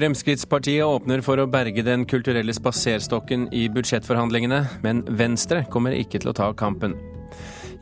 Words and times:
Fremskrittspartiet 0.00 0.80
åpner 0.80 1.20
for 1.20 1.36
å 1.36 1.48
berge 1.50 1.82
Den 1.84 2.06
kulturelle 2.08 2.54
spaserstokken 2.56 3.50
i 3.52 3.66
budsjettforhandlingene, 3.68 4.60
men 4.80 5.02
Venstre 5.04 5.66
kommer 5.68 5.92
ikke 5.92 6.22
til 6.22 6.30
å 6.30 6.36
ta 6.38 6.46
kampen. 6.56 6.94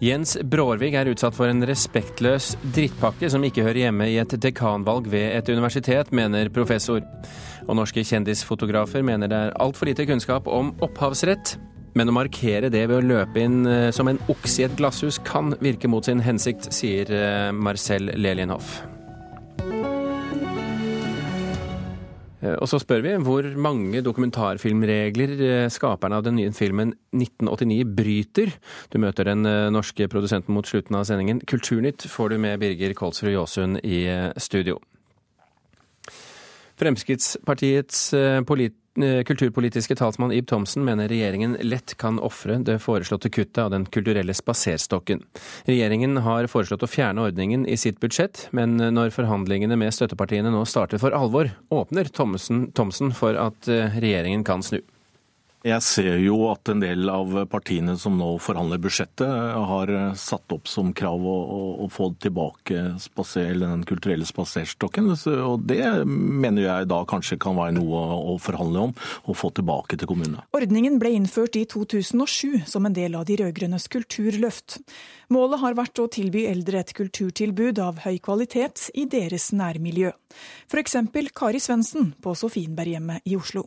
Jens 0.03 0.35
Brårvig 0.43 0.97
er 0.99 1.13
utsatt 1.13 1.37
for 1.37 1.47
en 1.51 1.63
respektløs 1.69 2.57
drittpakke 2.75 3.31
som 3.31 3.47
ikke 3.47 3.63
hører 3.63 3.85
hjemme 3.85 4.11
i 4.11 4.19
et 4.19 4.35
dekanvalg 4.35 5.07
ved 5.13 5.29
et 5.37 5.53
universitet, 5.55 6.11
mener 6.11 6.51
professor. 6.51 7.07
Og 7.69 7.79
norske 7.79 8.03
kjendisfotografer 8.03 9.07
mener 9.07 9.31
det 9.31 9.39
er 9.39 9.57
altfor 9.63 9.93
lite 9.93 10.11
kunnskap 10.11 10.51
om 10.51 10.75
opphavsrett. 10.83 11.55
Men 11.95 12.11
å 12.11 12.19
markere 12.19 12.67
det 12.67 12.87
ved 12.89 12.99
å 12.99 13.09
løpe 13.15 13.47
inn 13.47 13.63
eh, 13.63 13.89
som 13.95 14.11
en 14.11 14.19
okse 14.27 14.65
i 14.65 14.67
et 14.67 14.79
glasshus 14.79 15.23
kan 15.23 15.55
virke 15.63 15.91
mot 15.91 16.07
sin 16.07 16.23
hensikt, 16.27 16.73
sier 16.75 17.15
eh, 17.15 17.51
Marcel 17.55 18.11
Lelienhoff. 18.19 18.81
Og 22.39 22.69
så 22.71 22.79
spør 22.79 23.03
vi 23.03 23.15
hvor 23.27 23.47
mange 23.59 24.03
dokumentarfilmregler 24.07 25.33
eh, 25.43 25.71
skaperne 25.73 26.21
av 26.21 26.27
den 26.27 26.39
nye 26.39 26.53
filmen 26.55 26.93
1989 27.11 27.81
bryter. 27.99 28.53
Du 28.93 28.99
møter 29.03 29.27
den 29.31 29.47
eh, 29.49 29.71
norske 29.75 30.07
produsenten 30.11 30.55
mot 30.55 30.69
slutten 30.69 30.99
av 30.99 31.07
sendingen. 31.09 31.43
Kulturnytt 31.51 32.07
får 32.11 32.35
du 32.35 32.39
med 32.43 32.61
Birger 32.63 32.95
Kolsrud 32.99 33.35
Jåsund 33.35 33.83
i 33.83 34.05
studio. 34.39 34.79
Fremskrittspartiets 36.79 38.13
polit 38.47 38.77
kulturpolitiske 39.27 39.97
talsmann 39.99 40.33
Ib 40.35 40.49
Thomsen 40.51 40.85
mener 40.87 41.09
regjeringen 41.11 41.57
lett 41.63 41.97
kan 42.01 42.19
ofre 42.19 42.59
det 42.65 42.79
foreslåtte 42.83 43.31
kuttet 43.31 43.63
av 43.63 43.71
Den 43.75 43.87
kulturelle 43.87 44.35
spaserstokken. 44.35 45.23
Regjeringen 45.69 46.17
har 46.27 46.51
foreslått 46.51 46.85
å 46.85 46.91
fjerne 46.91 47.29
ordningen 47.29 47.67
i 47.67 47.77
sitt 47.81 48.01
budsjett, 48.01 48.49
men 48.51 48.77
når 48.77 49.15
forhandlingene 49.17 49.79
med 49.79 49.95
støttepartiene 49.95 50.53
nå 50.53 50.65
starter 50.69 51.01
for 51.03 51.17
alvor, 51.17 51.51
åpner 51.71 52.11
Thomsen 52.13 53.13
for 53.17 53.39
at 53.39 53.69
regjeringen 53.69 54.47
kan 54.47 54.65
snu. 54.65 54.81
Jeg 55.67 55.83
ser 55.83 56.21
jo 56.23 56.37
at 56.53 56.71
en 56.71 56.79
del 56.79 57.09
av 57.11 57.33
partiene 57.51 57.97
som 57.99 58.15
nå 58.15 58.29
forhandler 58.43 58.79
budsjettet, 58.79 59.27
har 59.69 59.91
satt 60.19 60.55
opp 60.55 60.69
som 60.71 60.93
krav 60.95 61.25
å, 61.27 61.37
å 61.83 61.89
få 61.91 62.13
tilbake 62.23 62.95
spaser, 63.03 63.57
den 63.59 63.83
kulturelle 63.89 64.27
spaserstokken. 64.29 65.11
Og 65.43 65.65
det 65.67 65.83
mener 66.07 66.63
jeg 66.63 66.89
da 66.93 67.01
kanskje 67.11 67.41
kan 67.43 67.59
være 67.59 67.75
noe 67.75 68.03
å 68.35 68.37
forhandle 68.43 68.89
om, 68.89 68.95
å 69.27 69.35
få 69.35 69.51
tilbake 69.57 69.99
til 69.99 70.11
kommunene. 70.11 70.45
Ordningen 70.55 71.01
ble 71.03 71.17
innført 71.19 71.59
i 71.59 71.65
2007 71.67 72.69
som 72.71 72.87
en 72.87 72.95
del 72.95 73.19
av 73.19 73.27
de 73.27 73.41
rød-grønnes 73.43 73.89
kulturløft. 73.91 74.79
Målet 75.35 75.61
har 75.65 75.75
vært 75.77 75.99
å 75.99 76.07
tilby 76.13 76.47
eldre 76.49 76.85
et 76.85 76.95
kulturtilbud 76.97 77.83
av 77.83 78.05
høy 78.07 78.21
kvalitet 78.23 78.93
i 78.95 79.09
deres 79.11 79.51
nærmiljø. 79.51 80.15
F.eks. 80.71 81.01
Kari 81.35 81.61
Svendsen 81.63 82.15
på 82.23 82.37
Sofienberghjemmet 82.39 83.27
i 83.27 83.37
Oslo. 83.37 83.67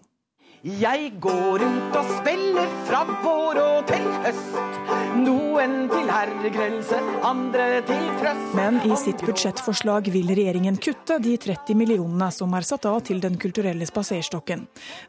Jeg 0.61 1.15
går 1.17 1.55
rundt 1.57 1.95
og 1.97 2.09
spiller 2.19 2.67
fra 2.85 2.99
vår 3.23 3.57
og 3.57 3.87
til 3.89 4.03
høst. 4.21 4.57
Noen 5.17 5.71
til 5.89 6.11
herregrelse, 6.13 6.99
andre 7.25 7.79
til 7.87 8.03
trøst. 8.19 8.51
Men 8.59 8.77
i 8.85 8.93
sitt 9.01 9.23
budsjettforslag 9.25 10.11
vil 10.13 10.29
regjeringen 10.29 10.77
kutte 10.77 11.17
de 11.23 11.33
30 11.41 11.73
millionene 11.79 12.27
som 12.35 12.53
er 12.53 12.67
satt 12.69 12.85
av 12.85 12.99
til 13.09 13.23
Den 13.23 13.39
kulturelle 13.41 13.87
spaserstokken. 13.89 14.67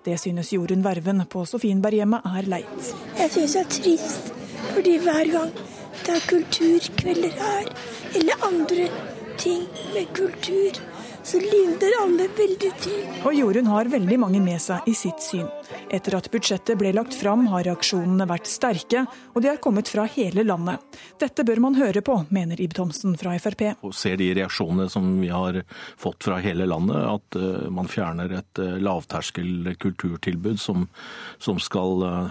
Det 0.09 0.17
synes 0.23 0.55
Jorunn 0.57 0.87
Verven 0.87 1.21
på 1.29 1.45
Sofienberghjemmet 1.45 2.25
er 2.33 2.49
leit. 2.49 2.89
Jeg 3.21 3.35
synes 3.37 3.53
det 3.53 3.67
er 3.67 3.71
trist, 3.77 4.33
fordi 4.73 4.97
hver 5.05 5.35
gang 5.37 5.53
det 6.01 6.17
er 6.17 6.29
kulturkvelder 6.33 7.37
her, 7.45 7.69
eller 8.17 8.49
andre 8.49 8.89
ting 9.37 9.69
med 9.93 10.09
kultur, 10.17 10.81
så 11.25 11.41
lider 11.43 11.97
alle 12.03 12.29
veldig 12.37 12.71
til. 12.83 13.01
Og 13.23 13.37
Jorunn 13.37 13.71
har 13.71 13.91
veldig 13.93 14.19
mange 14.21 14.41
med 14.43 14.61
seg 14.63 14.87
i 14.91 14.95
sitt 14.97 15.23
syn. 15.23 15.49
Etter 15.93 16.17
at 16.19 16.29
budsjettet 16.33 16.79
ble 16.81 16.93
lagt 16.97 17.17
fram, 17.17 17.47
har 17.53 17.67
reaksjonene 17.69 18.27
vært 18.29 18.51
sterke, 18.51 19.05
og 19.33 19.43
de 19.43 19.53
har 19.53 19.61
kommet 19.63 19.91
fra 19.93 20.07
hele 20.11 20.45
landet. 20.47 20.83
Dette 21.23 21.47
bør 21.47 21.63
man 21.67 21.79
høre 21.79 22.05
på, 22.05 22.19
mener 22.35 22.61
Ib 22.61 22.77
Thomsen 22.77 23.17
fra 23.21 23.35
Frp. 23.43 23.69
Og 23.83 23.95
ser 23.97 24.19
de 24.21 24.33
reaksjonene 24.37 24.89
som 24.93 25.15
vi 25.21 25.31
har 25.33 25.63
fått 26.01 26.29
fra 26.29 26.41
hele 26.43 26.67
landet, 26.69 27.03
at 27.03 27.41
eh, 27.41 27.69
man 27.73 27.91
fjerner 27.91 28.39
et 28.41 28.63
eh, 28.63 28.79
lavterskel 28.83 29.75
kulturtilbud 29.83 30.61
som, 30.61 30.89
som 31.43 31.61
skal 31.63 32.03
Eh, 32.03 32.31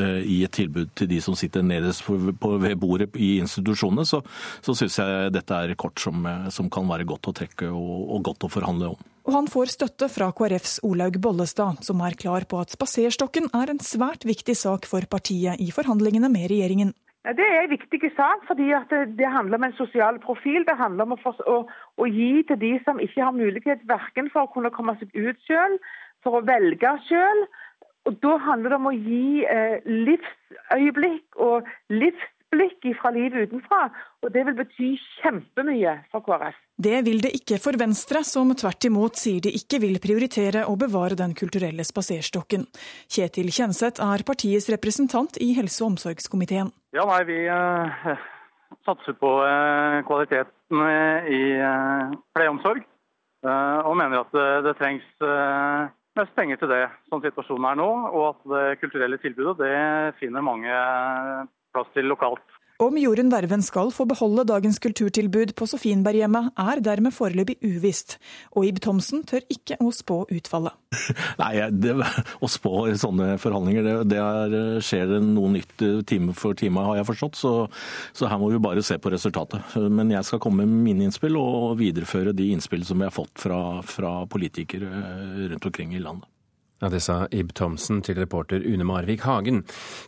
i 0.00 0.38
et 0.46 0.52
tilbud 0.56 0.92
til 0.96 1.08
de 1.10 1.18
som 1.20 1.36
sitter 1.36 1.64
nederst 1.66 2.06
ved 2.08 2.76
bordet 2.80 3.10
i 3.20 3.34
institusjonene, 3.42 4.06
så, 4.08 4.22
så 4.64 4.74
syns 4.76 4.98
jeg 5.00 5.32
dette 5.34 5.58
er 5.58 5.74
kort 5.78 6.00
som, 6.00 6.24
eh, 6.26 6.48
som, 6.54 6.70
kan 6.72 6.88
være 6.88 7.06
godt 7.08 7.28
å 7.28 7.34
trekke 7.36 7.68
og, 7.68 7.98
og 8.16 8.24
godt 8.30 8.46
å 8.46 8.52
forhandle 8.52 8.94
om. 8.94 9.08
Og 9.22 9.36
han 9.36 9.46
får 9.50 9.76
støtte 9.76 10.08
fra 10.10 10.32
KrFs 10.34 10.80
Olaug 10.86 11.20
Bollestad, 11.22 11.84
som 11.86 12.00
er 12.02 12.16
klar 12.18 12.46
på 12.48 12.58
at 12.58 12.74
spaserstokken 12.74 13.52
er 13.54 13.70
en 13.70 13.82
svært 13.82 14.26
viktig 14.26 14.56
sak 14.58 14.88
for 14.90 15.06
partiet 15.10 15.62
i 15.62 15.70
forhandlingene 15.74 16.30
med 16.32 16.50
regjeringen. 16.50 16.90
Det 17.22 17.44
er 17.46 17.60
en 17.62 17.70
viktig 17.70 18.08
sak, 18.16 18.40
fordi 18.48 18.72
det, 18.90 19.02
det, 19.20 19.28
handler 19.30 19.60
om 19.60 19.66
en 19.68 19.76
sosial 19.78 20.16
profil. 20.24 20.64
Det 20.66 20.74
handler 20.74 21.06
om 21.06 21.14
å, 21.14 21.20
for, 21.22 21.38
å, 21.46 21.58
å 22.02 22.08
gi 22.10 22.42
til 22.48 22.58
de 22.58 22.72
som 22.82 22.98
ikke 22.98 23.22
har 23.22 23.36
mulighet 23.36 23.84
verken 23.86 24.30
for 24.32 24.48
å 24.48 24.50
kunne 24.50 24.72
komme 24.74 24.96
seg 24.98 25.14
ut 25.14 25.38
selv, 25.46 25.78
for 26.26 26.40
å 26.40 26.46
velge 26.46 26.90
selv, 27.06 27.46
og 28.08 28.18
Da 28.22 28.36
handler 28.48 28.72
det 28.72 28.78
om 28.80 28.88
å 28.90 28.94
gi 28.96 29.44
eh, 29.46 29.82
livsøyeblikk 29.86 31.38
og 31.42 31.68
livsblikk 31.92 32.88
fra 32.98 33.12
livet 33.14 33.46
utenfra. 33.46 33.84
Og 34.22 34.32
det 34.34 34.42
vil 34.48 34.56
bety 34.58 34.88
kjempemye 35.20 35.94
for 36.10 36.26
KrF. 36.26 36.58
Det 36.82 36.98
vil 37.06 37.22
det 37.22 37.30
ikke 37.38 37.60
for 37.62 37.78
Venstre, 37.78 38.24
som 38.26 38.50
tvert 38.58 38.88
imot 38.88 39.20
sier 39.20 39.44
de 39.44 39.54
ikke 39.54 39.78
vil 39.84 40.00
prioritere 40.02 40.64
å 40.66 40.74
bevare 40.80 41.18
Den 41.18 41.36
kulturelle 41.38 41.86
spaserstokken. 41.86 42.66
Kjetil 43.06 43.52
Kjenseth 43.54 44.02
er 44.02 44.26
partiets 44.26 44.68
representant 44.72 45.38
i 45.38 45.52
helse- 45.54 45.84
og 45.84 45.94
omsorgskomiteen. 45.94 46.74
Ja, 46.96 47.06
nei, 47.06 47.22
Vi 47.28 47.38
uh, 47.46 48.18
satser 48.82 49.14
på 49.14 49.36
uh, 49.46 50.02
kvaliteten 50.08 50.82
i 51.28 51.42
pleieomsorg, 52.32 52.82
og 53.44 53.96
mener 53.98 54.22
at 54.22 54.30
det, 54.32 54.46
det 54.64 54.72
trengs 54.78 55.08
mest 56.18 56.34
penger 56.36 56.60
til 56.60 56.70
det 56.72 56.82
som 57.08 57.22
situasjonen 57.24 57.68
er 57.70 57.78
nå, 57.80 57.90
og 58.12 58.24
at 58.32 58.42
det 58.52 58.80
kulturelle 58.82 59.18
tilbudet 59.22 59.58
det 59.62 59.76
finner 60.20 60.44
mange 60.44 60.72
plass 61.72 61.88
til 61.96 62.10
lokalt. 62.10 62.44
Om 62.82 62.96
Jorunn 62.98 63.30
Verven 63.30 63.62
skal 63.62 63.92
få 63.94 64.08
beholde 64.10 64.42
dagens 64.48 64.80
kulturtilbud 64.82 65.52
på 65.54 65.66
Sofienberghjemmet, 65.70 66.48
er 66.58 66.80
dermed 66.82 67.14
foreløpig 67.14 67.54
uvisst. 67.62 68.16
Og 68.56 68.66
Ib 68.66 68.80
Thomsen 68.82 69.22
tør 69.28 69.44
ikke 69.52 69.76
å 69.78 69.92
spå 69.94 70.16
utfallet. 70.34 70.74
Nei, 71.42 71.52
det, 71.70 71.94
Å 72.42 72.50
spå 72.50 72.88
i 72.90 72.96
sånne 72.98 73.36
forhandlinger, 73.38 73.86
det, 73.86 73.94
det 74.10 74.18
er, 74.18 74.56
skjer 74.82 75.14
noe 75.22 75.52
nytt 75.54 75.86
time 76.10 76.34
for 76.34 76.58
time, 76.58 76.82
har 76.88 76.98
jeg 76.98 77.10
forstått. 77.12 77.38
Så, 77.38 77.54
så, 78.10 78.26
her 78.26 78.42
må 78.42 78.50
vi 78.50 78.60
bare 78.66 78.82
se 78.82 78.98
på 78.98 79.14
resultatet. 79.14 79.78
Men 79.78 80.10
jeg 80.16 80.26
skal 80.26 80.42
komme 80.42 80.66
med 80.66 80.82
mine 80.90 81.06
innspill 81.06 81.38
og 81.38 81.76
videreføre 81.78 82.34
de 82.34 82.50
innspill 82.56 82.82
som 82.88 82.98
jeg 82.98 83.12
har 83.12 83.18
fått 83.20 83.46
fra, 83.46 83.62
fra 83.86 84.16
politikere 84.26 84.90
rundt 85.52 85.70
omkring 85.70 85.94
i 85.94 86.02
landet. 86.02 86.26
Ja, 86.82 86.88
Det 86.90 86.98
sa 86.98 87.28
Ib 87.30 87.52
Thomsen 87.54 88.00
til 88.02 88.16
reporter 88.18 88.58
Une 88.66 88.82
Marvik 88.82 89.22
Hagen. 89.22 89.60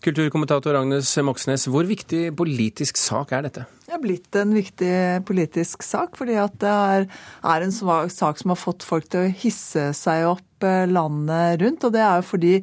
Kulturkommentator 0.03 0.75
Agnes 0.75 1.12
Moxnes, 1.23 1.69
hvor 1.71 1.87
viktig 1.87 2.33
politisk 2.35 2.99
sak 2.99 3.31
er 3.31 3.45
dette? 3.47 3.62
Det 3.85 3.95
er 3.95 4.01
blitt 4.03 4.35
en 4.41 4.51
viktig 4.57 4.97
politisk 5.29 5.85
sak, 5.87 6.17
fordi 6.19 6.35
det 6.59 6.73
er, 6.73 7.07
er 7.47 7.62
en 7.62 7.75
sak 8.11 8.41
som 8.41 8.51
har 8.51 8.59
fått 8.59 8.83
folk 8.83 9.07
til 9.07 9.23
å 9.23 9.31
hisse 9.45 9.93
seg 9.95 10.27
opp 10.33 10.67
eh, 10.67 10.89
landet 10.91 11.62
rundt. 11.62 11.87
Og 11.87 11.95
det 11.95 12.03
er 12.03 12.19
jo 12.19 12.27
fordi 12.27 12.55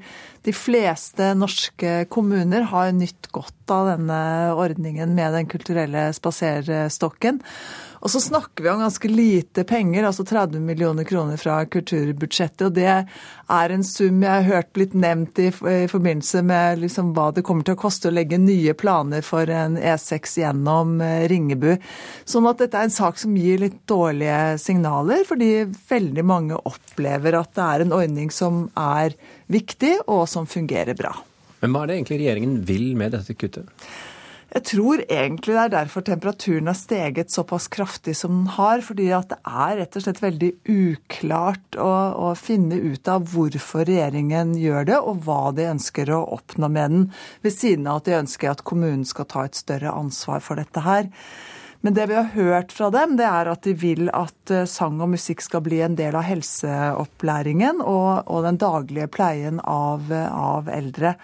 de 0.44 0.56
fleste 0.58 1.32
norske 1.38 1.94
kommuner 2.12 2.68
har 2.74 2.92
nytt 2.92 3.32
godt 3.32 3.72
av 3.72 3.94
denne 3.94 4.20
ordningen 4.60 5.16
med 5.16 5.38
Den 5.38 5.48
kulturelle 5.48 6.10
spaserstokken. 6.18 7.40
Og 8.02 8.10
så 8.10 8.20
snakker 8.22 8.66
vi 8.66 8.70
om 8.72 8.82
ganske 8.82 9.10
lite 9.12 9.64
penger, 9.70 10.08
altså 10.08 10.26
30 10.26 10.64
millioner 10.66 11.06
kroner 11.06 11.38
fra 11.38 11.60
kulturbudsjettet. 11.70 12.64
Og 12.66 12.74
det 12.74 12.88
er 12.90 13.74
en 13.76 13.86
sum 13.86 14.24
jeg 14.26 14.32
har 14.32 14.48
hørt 14.48 14.72
blitt 14.74 14.96
nevnt 14.98 15.38
i, 15.42 15.52
i 15.52 15.86
forbindelse 15.92 16.42
med 16.48 16.82
liksom 16.82 17.14
hva 17.14 17.30
det 17.36 17.46
kommer 17.46 17.68
til 17.68 17.78
å 17.78 17.82
koste 17.84 18.10
å 18.10 18.16
legge 18.16 18.42
nye 18.42 18.74
planer 18.78 19.22
for 19.26 19.50
en 19.54 19.78
E6 19.78 20.40
gjennom 20.42 20.98
eh, 21.06 21.28
Ringebu. 21.30 21.76
Sånn 22.26 22.50
at 22.50 22.64
dette 22.64 22.80
er 22.80 22.90
en 22.90 22.96
sak 22.96 23.22
som 23.22 23.38
gir 23.38 23.62
litt 23.62 23.84
dårlige 23.90 24.58
signaler, 24.62 25.22
fordi 25.30 25.52
veldig 25.92 26.26
mange 26.26 26.58
opplever 26.58 27.38
at 27.38 27.54
det 27.58 27.68
er 27.68 27.86
en 27.86 27.98
ordning 28.02 28.34
som 28.34 28.66
er 28.74 29.14
viktig, 29.52 30.00
og 30.10 30.26
som 30.32 30.50
fungerer 30.50 30.98
bra. 30.98 31.14
Men 31.62 31.76
hva 31.76 31.84
er 31.84 31.92
det 31.92 32.00
egentlig 32.00 32.24
regjeringen 32.24 32.62
vil 32.66 32.96
med 32.98 33.14
dette 33.14 33.38
kuttet? 33.38 33.70
Jeg 34.52 34.66
tror 34.68 35.00
egentlig 35.06 35.54
det 35.56 35.62
er 35.62 35.72
derfor 35.72 36.04
temperaturen 36.04 36.68
har 36.68 36.76
steget 36.76 37.32
såpass 37.32 37.70
kraftig 37.72 38.18
som 38.20 38.34
den 38.34 38.50
har. 38.58 38.82
Fordi 38.84 39.08
at 39.16 39.30
det 39.32 39.38
er 39.48 39.78
rett 39.80 39.96
og 39.96 40.04
slett 40.04 40.20
veldig 40.24 40.50
uklart 40.68 41.78
å, 41.80 41.92
å, 42.28 42.34
finne 42.36 42.76
ut 42.76 43.08
av 43.12 43.30
hvorfor 43.32 43.88
regjeringen 43.88 44.52
gjør 44.60 44.90
det, 44.90 44.98
og 45.00 45.24
hva 45.24 45.54
de 45.56 45.70
ønsker 45.72 46.12
å 46.12 46.26
oppnå 46.36 46.68
med 46.68 46.96
den. 46.96 47.06
Ved 47.46 47.56
siden 47.56 47.88
av 47.88 48.02
at 48.02 48.10
de 48.10 48.18
ønsker 48.20 48.52
at 48.52 48.66
kommunen 48.68 49.08
skal 49.08 49.30
ta 49.32 49.46
et 49.48 49.56
større 49.56 49.94
ansvar 49.96 50.44
for 50.44 50.60
dette 50.60 50.84
her. 50.84 51.08
Men 51.82 51.96
det 51.96 52.10
vi 52.12 52.18
har 52.20 52.28
hørt 52.36 52.74
fra 52.76 52.92
dem, 52.94 53.16
det 53.18 53.26
er 53.26 53.50
at 53.50 53.64
de 53.66 53.72
vil 53.74 54.12
at 54.14 54.52
eh, 54.54 54.68
sang 54.70 55.00
og 55.02 55.14
musikk 55.16 55.42
skal 55.42 55.64
bli 55.66 55.80
en 55.82 55.96
del 55.98 56.14
av 56.14 56.28
helseopplæringen 56.28 57.80
og, 57.82 58.28
og 58.28 58.44
den 58.46 58.60
daglige 58.62 59.08
pleien 59.16 59.64
av, 59.64 60.12
av, 60.12 60.70
eldre. 60.70 61.16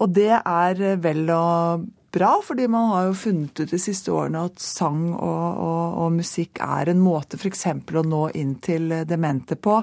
Og 0.00 0.16
det 0.16 0.32
er 0.40 0.82
vel 0.98 1.28
og 1.30 1.84
bra, 2.14 2.30
fordi 2.44 2.68
man 2.70 2.90
har 2.92 3.08
jo 3.08 3.16
funnet 3.18 3.60
ut 3.60 3.72
de 3.74 3.80
siste 3.82 4.12
årene 4.14 4.46
at 4.48 4.62
sang 4.62 5.08
og, 5.12 5.62
og, 5.64 5.98
og 6.04 6.14
musikk 6.20 6.62
er 6.64 6.92
en 6.92 7.02
måte 7.02 7.40
f.eks. 7.40 7.66
å 7.74 8.04
nå 8.06 8.28
inn 8.38 8.54
til 8.64 8.94
demente 9.08 9.58
på. 9.58 9.80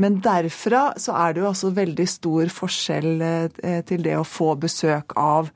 Men 0.00 0.20
derfra 0.24 0.90
så 1.00 1.14
er 1.16 1.34
det 1.34 1.42
jo 1.42 1.50
altså 1.50 1.72
veldig 1.76 2.08
stor 2.10 2.52
forskjell 2.52 3.12
eh, 3.24 3.80
til 3.88 4.04
det 4.04 4.18
å 4.18 4.26
få 4.28 4.54
besøk 4.60 5.16
av 5.20 5.50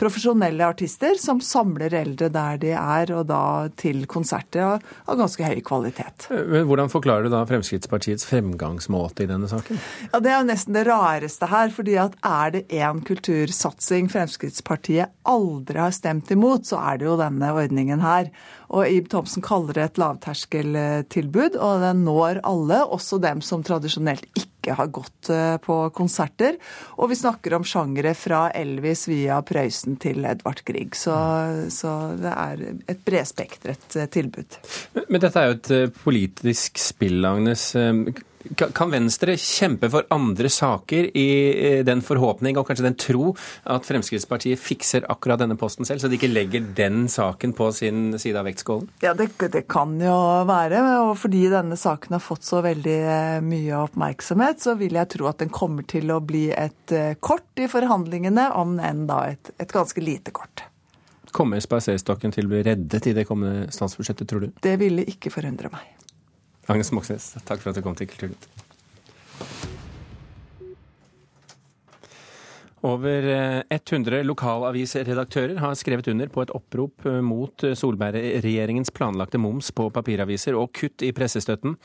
profesjonelle 0.00 0.66
artister 0.66 1.18
som 1.20 1.40
samler 1.44 1.94
eldre 1.94 2.28
der 2.32 2.58
de 2.62 2.72
er, 2.76 3.12
og 3.14 3.26
da 3.30 3.68
til 3.78 4.04
konserter 4.10 4.64
av, 4.76 4.86
ganske 5.18 5.46
høy 5.46 5.60
kvalitet. 5.64 6.28
Men 6.30 6.66
Hvordan 6.68 6.92
forklarer 6.92 7.26
du 7.26 7.32
da 7.32 7.42
Fremskrittspartiets 7.48 8.26
fremgangsmåte 8.28 9.26
i 9.26 9.30
denne 9.30 9.50
saken? 9.50 9.80
Ja, 10.12 10.20
Det 10.20 10.32
er 10.32 10.38
jo 10.40 10.48
nesten 10.50 10.76
det 10.78 10.86
rareste 10.88 11.48
her. 11.50 11.70
fordi 11.72 11.96
at 11.96 12.14
er 12.22 12.50
det 12.50 12.68
én 12.68 13.02
kultursatsing 13.04 14.10
Fremskrittspartiet 14.12 15.12
aldri 15.24 15.78
har 15.78 15.90
stemt 15.94 16.30
imot, 16.30 16.66
så 16.66 16.80
er 16.92 16.98
det 16.98 17.06
jo 17.06 17.16
denne 17.20 17.52
ordningen 17.52 18.00
her. 18.00 18.30
Og 18.70 18.88
Ib 18.88 19.08
Thomsen 19.12 19.42
kaller 19.42 19.72
det 19.74 19.84
et 19.84 19.98
lavterskeltilbud, 19.98 21.56
og 21.56 21.80
den 21.84 22.04
når 22.04 22.40
alle, 22.44 22.84
også 22.84 23.20
dem 23.22 23.40
som 23.44 23.62
tradisjonelt 23.62 24.26
ikke 24.34 24.51
har 24.70 24.86
gått 24.94 25.30
eh, 25.32 25.56
på 25.62 25.76
konserter. 25.90 26.58
Og 27.02 27.10
vi 27.10 27.18
snakker 27.18 27.56
om 27.56 27.66
sjangere 27.66 28.14
fra 28.18 28.44
Elvis 28.54 29.08
via 29.10 29.40
Prøysen 29.46 29.98
til 30.02 30.24
Edvard 30.28 30.62
Grieg. 30.68 30.94
Så, 30.98 31.14
så 31.74 31.94
det 32.20 32.34
er 32.34 32.66
et 32.94 33.02
bredspektret 33.06 33.98
eh, 33.98 34.10
tilbud. 34.12 34.60
Men 35.08 35.22
dette 35.22 35.40
er 35.40 35.50
jo 35.50 35.58
et 35.58 35.72
eh, 35.74 35.88
politisk 36.04 36.78
spill, 36.82 37.24
Agnes. 37.26 37.72
Kan 38.58 38.92
Venstre 38.92 39.36
kjempe 39.40 39.90
for 39.92 40.06
andre 40.12 40.50
saker 40.52 41.10
i 41.16 41.82
den 41.86 42.02
forhåpning 42.04 42.58
og 42.58 42.66
kanskje 42.68 42.86
den 42.88 42.98
tro 42.98 43.32
at 43.70 43.86
Fremskrittspartiet 43.86 44.60
fikser 44.60 45.06
akkurat 45.12 45.40
denne 45.42 45.56
posten 45.60 45.86
selv, 45.88 46.02
så 46.02 46.10
de 46.10 46.18
ikke 46.18 46.30
legger 46.30 46.64
den 46.76 47.06
saken 47.12 47.54
på 47.56 47.70
sin 47.76 48.18
side 48.18 48.38
av 48.38 48.48
vektskålen? 48.48 48.88
Ja, 49.04 49.14
det, 49.18 49.30
det 49.52 49.64
kan 49.70 49.94
jo 50.02 50.16
være. 50.48 50.82
Og 51.06 51.14
fordi 51.22 51.44
denne 51.52 51.78
saken 51.78 52.16
har 52.16 52.24
fått 52.24 52.46
så 52.46 52.62
veldig 52.64 52.98
eh, 52.98 53.38
mye 53.44 53.84
oppmerksomhet, 53.86 54.62
så 54.62 54.76
vil 54.80 54.98
jeg 54.98 55.10
tro 55.16 55.30
at 55.30 55.42
den 55.42 55.52
kommer 55.52 55.86
til 55.88 56.12
å 56.14 56.20
bli 56.24 56.48
et 56.54 56.94
eh, 56.94 57.14
kort 57.20 57.62
i 57.62 57.70
forhandlingene, 57.70 58.50
om 58.58 58.76
enn 58.82 59.06
da 59.10 59.24
et, 59.32 59.54
et 59.62 59.72
ganske 59.72 60.02
lite 60.02 60.34
kort. 60.34 60.66
Kommer 61.32 61.62
spaserstokken 61.64 62.34
til 62.34 62.46
å 62.46 62.52
bli 62.52 62.62
reddet 62.66 63.08
i 63.08 63.14
det 63.16 63.24
kommende 63.28 63.70
statsbudsjettet, 63.72 64.28
tror 64.28 64.44
du? 64.44 64.52
Det 64.62 64.76
ville 64.80 65.06
ikke 65.08 65.32
forundre 65.32 65.72
meg. 65.72 65.86
Agnes 66.70 66.92
Moxnes, 66.94 67.32
takk 67.46 67.62
for 67.62 67.72
at 67.72 67.78
du 67.78 67.82
kom 67.82 67.96
til 67.98 68.10
Kulturnytt. 68.10 68.46
Over 72.82 73.26
100 73.70 74.16
eh, 74.18 74.24
lokalavisredaktører 74.26 75.60
har 75.62 75.76
skrevet 75.78 76.08
under 76.10 76.30
på 76.30 76.42
et 76.42 76.50
opprop 76.54 77.06
eh, 77.06 77.20
mot 77.22 77.66
Solberg-regjeringens 77.78 78.90
planlagte 78.94 79.38
moms 79.38 79.70
på 79.74 79.86
papiraviser 79.94 80.58
og 80.58 80.72
kutt 80.74 81.04
i 81.06 81.12
pressestøtten. 81.14 81.76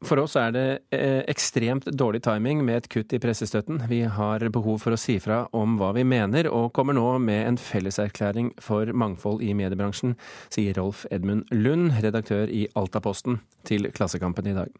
For 0.00 0.16
oss 0.16 0.32
er 0.40 0.52
det 0.54 0.66
eh, 0.96 1.20
ekstremt 1.28 1.84
dårlig 1.92 2.22
timing 2.24 2.62
med 2.64 2.78
et 2.78 2.86
kutt 2.88 3.12
i 3.12 3.18
pressestøtten. 3.20 3.82
Vi 3.90 3.98
har 4.08 4.46
behov 4.48 4.78
for 4.80 4.96
å 4.96 4.98
si 5.00 5.18
fra 5.20 5.42
om 5.52 5.74
hva 5.76 5.90
vi 5.92 6.06
mener, 6.08 6.48
og 6.48 6.70
kommer 6.76 6.96
nå 6.96 7.18
med 7.20 7.42
en 7.44 7.58
felleserklæring 7.60 8.54
for 8.64 8.88
mangfold 8.96 9.44
i 9.44 9.52
mediebransjen, 9.58 10.14
sier 10.48 10.80
Rolf 10.80 11.04
Edmund 11.12 11.52
Lund, 11.52 11.92
redaktør 12.00 12.48
i 12.48 12.64
Altaposten, 12.80 13.42
til 13.68 13.90
Klassekampen 13.92 14.48
i 14.48 14.56
dag. 14.56 14.72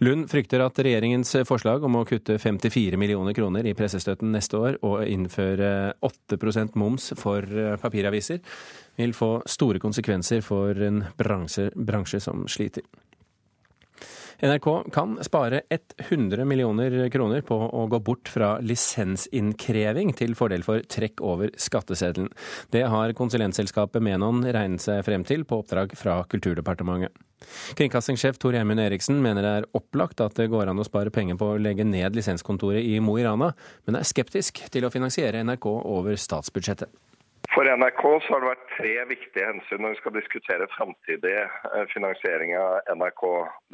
Lund 0.00 0.30
frykter 0.32 0.64
at 0.64 0.80
regjeringens 0.80 1.36
forslag 1.44 1.84
om 1.84 2.00
å 2.00 2.06
kutte 2.08 2.38
54 2.40 2.96
millioner 2.96 3.36
kroner 3.36 3.68
i 3.68 3.76
pressestøtten 3.76 4.32
neste 4.32 4.56
år 4.56 4.80
og 4.80 5.04
innføre 5.04 5.92
8% 6.00 6.80
moms 6.80 7.12
for 7.20 7.44
eh, 7.44 7.76
papiraviser, 7.76 8.40
vil 8.96 9.12
få 9.12 9.34
store 9.44 9.84
konsekvenser 9.84 10.40
for 10.40 10.80
en 10.88 11.04
bransje, 11.20 11.68
bransje 11.76 12.24
som 12.24 12.48
sliter. 12.48 12.88
NRK 14.42 14.90
kan 14.92 15.18
spare 15.22 15.60
100 15.70 16.44
millioner 16.44 17.08
kroner 17.14 17.44
på 17.46 17.54
å 17.54 17.84
gå 17.86 17.98
bort 18.02 18.26
fra 18.26 18.56
lisensinnkreving 18.58 20.10
til 20.18 20.34
fordel 20.34 20.64
for 20.66 20.82
trekk 20.90 21.22
over 21.22 21.52
skatteseddelen. 21.54 22.26
Det 22.74 22.82
har 22.90 23.14
konsulentselskapet 23.14 24.02
Menon 24.02 24.42
regnet 24.42 24.82
seg 24.82 25.04
frem 25.06 25.22
til 25.28 25.46
på 25.46 25.60
oppdrag 25.62 25.94
fra 25.94 26.16
Kulturdepartementet. 26.26 27.14
Kringkastingssjef 27.78 28.42
Tor 28.42 28.58
Gjermund 28.58 28.82
Eriksen 28.82 29.22
mener 29.22 29.46
det 29.46 29.54
er 29.60 29.70
opplagt 29.78 30.18
at 30.26 30.34
det 30.38 30.50
går 30.50 30.72
an 30.72 30.82
å 30.82 30.88
spare 30.90 31.14
penger 31.14 31.38
på 31.38 31.52
å 31.52 31.62
legge 31.62 31.86
ned 31.86 32.18
lisenskontoret 32.18 32.82
i 32.82 32.98
Mo 32.98 33.14
i 33.22 33.26
Rana, 33.26 33.52
men 33.86 34.00
er 34.00 34.10
skeptisk 34.10 34.58
til 34.74 34.86
å 34.86 34.90
finansiere 34.90 35.46
NRK 35.46 35.70
over 35.70 36.18
statsbudsjettet. 36.18 36.90
For 37.54 37.68
NRK 37.68 38.02
så 38.24 38.32
har 38.32 38.40
det 38.40 38.48
vært 38.48 38.70
tre 38.78 38.92
viktige 39.10 39.44
hensyn 39.44 39.82
når 39.84 39.92
vi 39.92 40.00
skal 40.00 40.14
diskutere 40.16 40.68
framtidig 40.72 41.34
eh, 41.36 41.82
finansiering 41.92 42.54
av 42.56 42.86
NRK. 42.96 43.24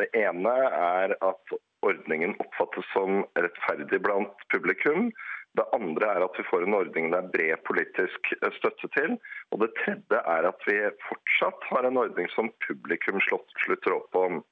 Det 0.01 0.09
ene 0.19 0.55
er 0.79 1.15
at 1.15 1.55
ordningen 1.87 2.35
oppfattes 2.43 2.89
som 2.91 3.23
rettferdig 3.39 4.01
blant 4.03 4.43
publikum. 4.51 5.13
Det 5.55 5.67
andre 5.77 6.11
er 6.11 6.27
at 6.27 6.41
vi 6.41 6.47
får 6.49 6.67
en 6.67 6.75
ordning 6.81 7.13
det 7.13 7.21
er 7.21 7.31
bred 7.37 7.63
politisk 7.71 8.33
eh, 8.41 8.51
støtte 8.59 8.91
til. 8.99 9.15
Og 9.55 9.63
det 9.63 9.71
tredje 9.79 10.25
er 10.35 10.51
at 10.51 10.67
vi 10.67 10.81
fortsatt 11.07 11.71
har 11.71 11.87
en 11.87 12.03
ordning 12.03 12.27
som 12.35 12.51
publikum 12.67 13.23
slutter 13.29 13.95
opp 14.01 14.23
om. 14.25 14.43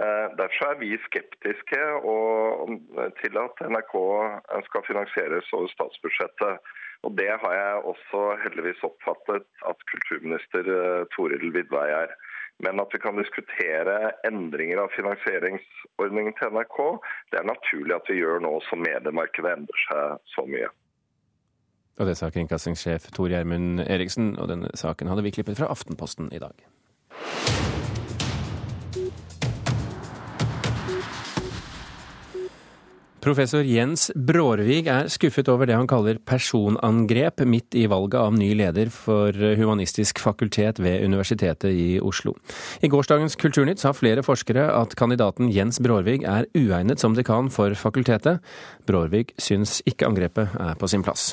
Eh, 0.00 0.26
derfor 0.40 0.70
er 0.70 0.80
vi 0.80 0.96
skeptiske 1.04 1.84
til 3.20 3.38
at 3.44 3.64
NRK 3.68 3.94
skal 4.70 4.88
finansieres 4.88 5.52
over 5.52 5.68
statsbudsjettet. 5.76 6.76
Og 7.06 7.12
Det 7.18 7.32
har 7.42 7.52
jeg 7.54 7.84
også 7.92 8.20
heldigvis 8.42 8.86
oppfattet 8.88 9.44
at 9.70 9.84
kulturminister 9.92 10.70
eh, 10.78 11.04
Toril 11.14 11.52
Vidvei 11.54 11.86
er. 12.02 12.14
Men 12.64 12.80
at 12.82 12.90
vi 12.94 12.98
kan 12.98 13.18
diskutere 13.20 13.96
endringer 14.26 14.80
av 14.82 14.94
finansieringsordningen 14.96 16.34
til 16.38 16.56
NRK, 16.56 16.78
det 17.30 17.38
er 17.38 17.50
naturlig 17.52 17.94
at 17.98 18.10
vi 18.10 18.18
gjør 18.22 18.42
nå 18.46 18.54
som 18.66 18.82
mediemarkedet 18.82 19.52
endrer 19.58 19.84
seg 19.84 20.16
så 20.34 20.46
mye. 20.48 20.72
Og 22.00 22.08
Det 22.08 22.16
sa 22.18 22.32
kringkastingssjef 22.32 23.10
Tor 23.16 23.30
Gjermund 23.32 23.84
Eriksen, 23.86 24.34
og 24.40 24.50
denne 24.52 24.72
saken 24.74 25.12
hadde 25.12 25.24
vi 25.28 25.36
klippet 25.36 25.60
fra 25.60 25.70
Aftenposten 25.72 26.32
i 26.32 26.42
dag. 26.42 26.66
Professor 33.26 33.64
Jens 33.66 34.04
Brårvig 34.14 34.84
er 34.86 35.08
skuffet 35.10 35.48
over 35.50 35.66
det 35.66 35.74
han 35.74 35.88
kaller 35.90 36.20
personangrep 36.22 37.42
midt 37.42 37.74
i 37.74 37.88
valget 37.90 38.20
av 38.20 38.36
ny 38.38 38.52
leder 38.54 38.86
for 38.94 39.34
Humanistisk 39.58 40.20
fakultet 40.22 40.78
ved 40.78 41.02
Universitetet 41.02 41.74
i 41.74 41.96
Oslo. 41.98 42.36
I 42.86 42.90
gårsdagens 42.92 43.34
Kulturnytt 43.34 43.82
sa 43.82 43.90
flere 43.98 44.22
forskere 44.22 44.68
at 44.78 44.94
kandidaten 44.94 45.50
Jens 45.50 45.82
Brårvig 45.82 46.22
er 46.22 46.46
uegnet 46.54 47.02
som 47.02 47.18
dekan 47.18 47.50
for 47.50 47.74
fakultetet. 47.74 48.38
Brårvig 48.86 49.32
syns 49.42 49.80
ikke 49.90 50.06
angrepet 50.06 50.54
er 50.62 50.78
på 50.78 50.86
sin 50.86 51.02
plass. 51.02 51.32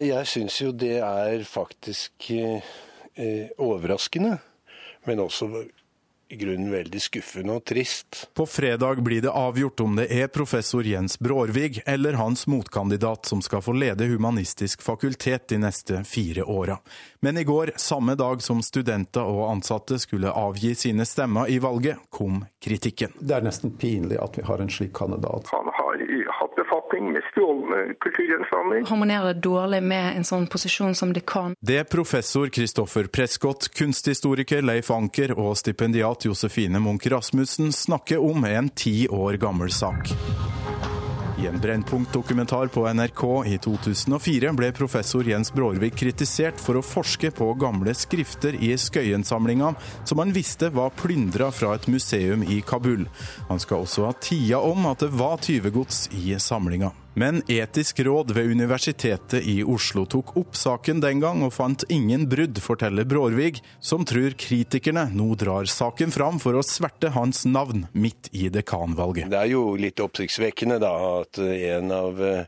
Jeg 0.00 0.24
syns 0.32 0.56
jo 0.62 0.72
det 0.72 0.96
er 1.04 1.44
faktisk 1.44 2.30
eh, 2.32 2.72
overraskende, 3.60 4.38
men 5.04 5.20
også 5.28 5.68
i 6.30 6.36
grunnen 6.36 6.70
veldig 6.70 7.00
skuffende 7.00 7.54
og 7.56 7.64
trist. 7.64 8.28
På 8.34 8.46
fredag 8.46 9.02
blir 9.04 9.22
det 9.22 9.30
avgjort 9.30 9.80
om 9.80 9.96
det 9.96 10.08
er 10.12 10.28
professor 10.28 10.84
Jens 10.84 11.18
Brårvig 11.18 11.82
eller 11.86 12.18
hans 12.20 12.46
motkandidat 12.46 13.26
som 13.26 13.42
skal 13.42 13.62
få 13.64 13.72
lede 13.72 14.04
Humanistisk 14.10 14.82
fakultet 14.82 15.48
de 15.48 15.58
neste 15.62 16.02
fire 16.04 16.44
åra. 16.44 16.78
Men 17.20 17.38
i 17.38 17.44
går, 17.44 17.72
samme 17.76 18.14
dag 18.14 18.42
som 18.42 18.60
studenter 18.62 19.24
og 19.24 19.48
ansatte 19.50 19.98
skulle 19.98 20.32
avgi 20.32 20.74
sine 20.74 21.06
stemmer 21.08 21.48
i 21.48 21.58
valget, 21.58 21.96
kom 22.10 22.44
kritikken. 22.62 23.16
Det 23.20 23.38
er 23.38 23.48
nesten 23.48 23.72
pinlig 23.80 24.20
at 24.20 24.36
vi 24.38 24.44
har 24.46 24.60
en 24.60 24.70
slik 24.70 24.92
kandidat. 24.94 25.48
Han 25.52 25.67
befatning 26.88 27.12
med 27.12 27.22
stjålne 27.22 27.94
kulturgjenstander. 28.00 28.90
Harmonerer 28.90 29.34
dårlig 29.34 29.82
med 29.82 30.16
en 30.16 30.24
sånn 30.24 30.46
posisjon 30.46 30.94
som 30.94 31.12
dekan. 31.12 31.54
Det 31.60 31.84
professor 31.84 32.48
Kristoffer 32.48 33.04
Prescott, 33.04 33.68
kunsthistoriker 33.74 34.62
Leif 34.62 34.90
Anker 34.90 35.38
og 35.38 35.56
stipendiat 35.56 36.24
Josefine 36.24 36.80
Munch 36.80 37.06
Rasmussen 37.06 37.72
snakker 37.72 38.18
om 38.18 38.44
en 38.44 38.68
ti 38.68 39.08
år 39.08 39.36
gammel 39.36 39.70
sak. 39.70 40.12
I 41.38 41.46
en 41.46 41.60
Brennpunkt-dokumentar 41.60 42.66
på 42.66 42.92
NRK 42.92 43.46
i 43.46 43.58
2004 43.58 44.50
ble 44.58 44.72
professor 44.74 45.22
Jens 45.22 45.52
Brårvik 45.54 45.94
kritisert 46.00 46.58
for 46.58 46.80
å 46.80 46.82
forske 46.82 47.30
på 47.30 47.52
gamle 47.60 47.94
skrifter 47.94 48.58
i 48.58 48.72
Skøyen-samlinga, 48.74 49.70
som 50.02 50.18
han 50.18 50.34
visste 50.34 50.72
var 50.74 50.90
plyndra 50.98 51.52
fra 51.54 51.76
et 51.78 51.86
museum 51.86 52.42
i 52.42 52.58
Kabul. 52.66 53.06
Han 53.52 53.62
skal 53.62 53.86
også 53.86 54.08
ha 54.08 54.16
tia 54.18 54.58
om 54.58 54.90
at 54.90 55.06
det 55.06 55.12
var 55.14 55.38
tyvegods 55.46 56.08
i 56.18 56.34
samlinga. 56.42 56.90
Men 57.18 57.40
Etisk 57.50 57.98
råd 58.06 58.30
ved 58.30 58.46
Universitetet 58.46 59.42
i 59.42 59.56
Oslo 59.66 60.04
tok 60.06 60.36
opp 60.38 60.54
saken 60.54 61.00
den 61.02 61.18
gang 61.18 61.40
og 61.42 61.50
fant 61.56 61.82
ingen 61.90 62.28
brudd, 62.30 62.60
forteller 62.62 63.08
Brårvig, 63.10 63.58
som 63.82 64.04
tror 64.06 64.36
kritikerne 64.38 65.08
nå 65.10 65.32
drar 65.40 65.66
saken 65.66 66.14
fram 66.14 66.38
for 66.38 66.54
å 66.54 66.62
sverte 66.62 67.10
hans 67.16 67.42
navn 67.48 67.88
midt 67.90 68.30
i 68.30 68.46
dekanvalget. 68.54 69.32
Det 69.32 69.40
er 69.40 69.50
jo 69.50 69.72
litt 69.80 69.98
oppsiktsvekkende 70.04 70.78
da 70.84 70.92
at 71.16 71.42
en 71.42 71.90
av 71.96 72.22
eh, 72.22 72.46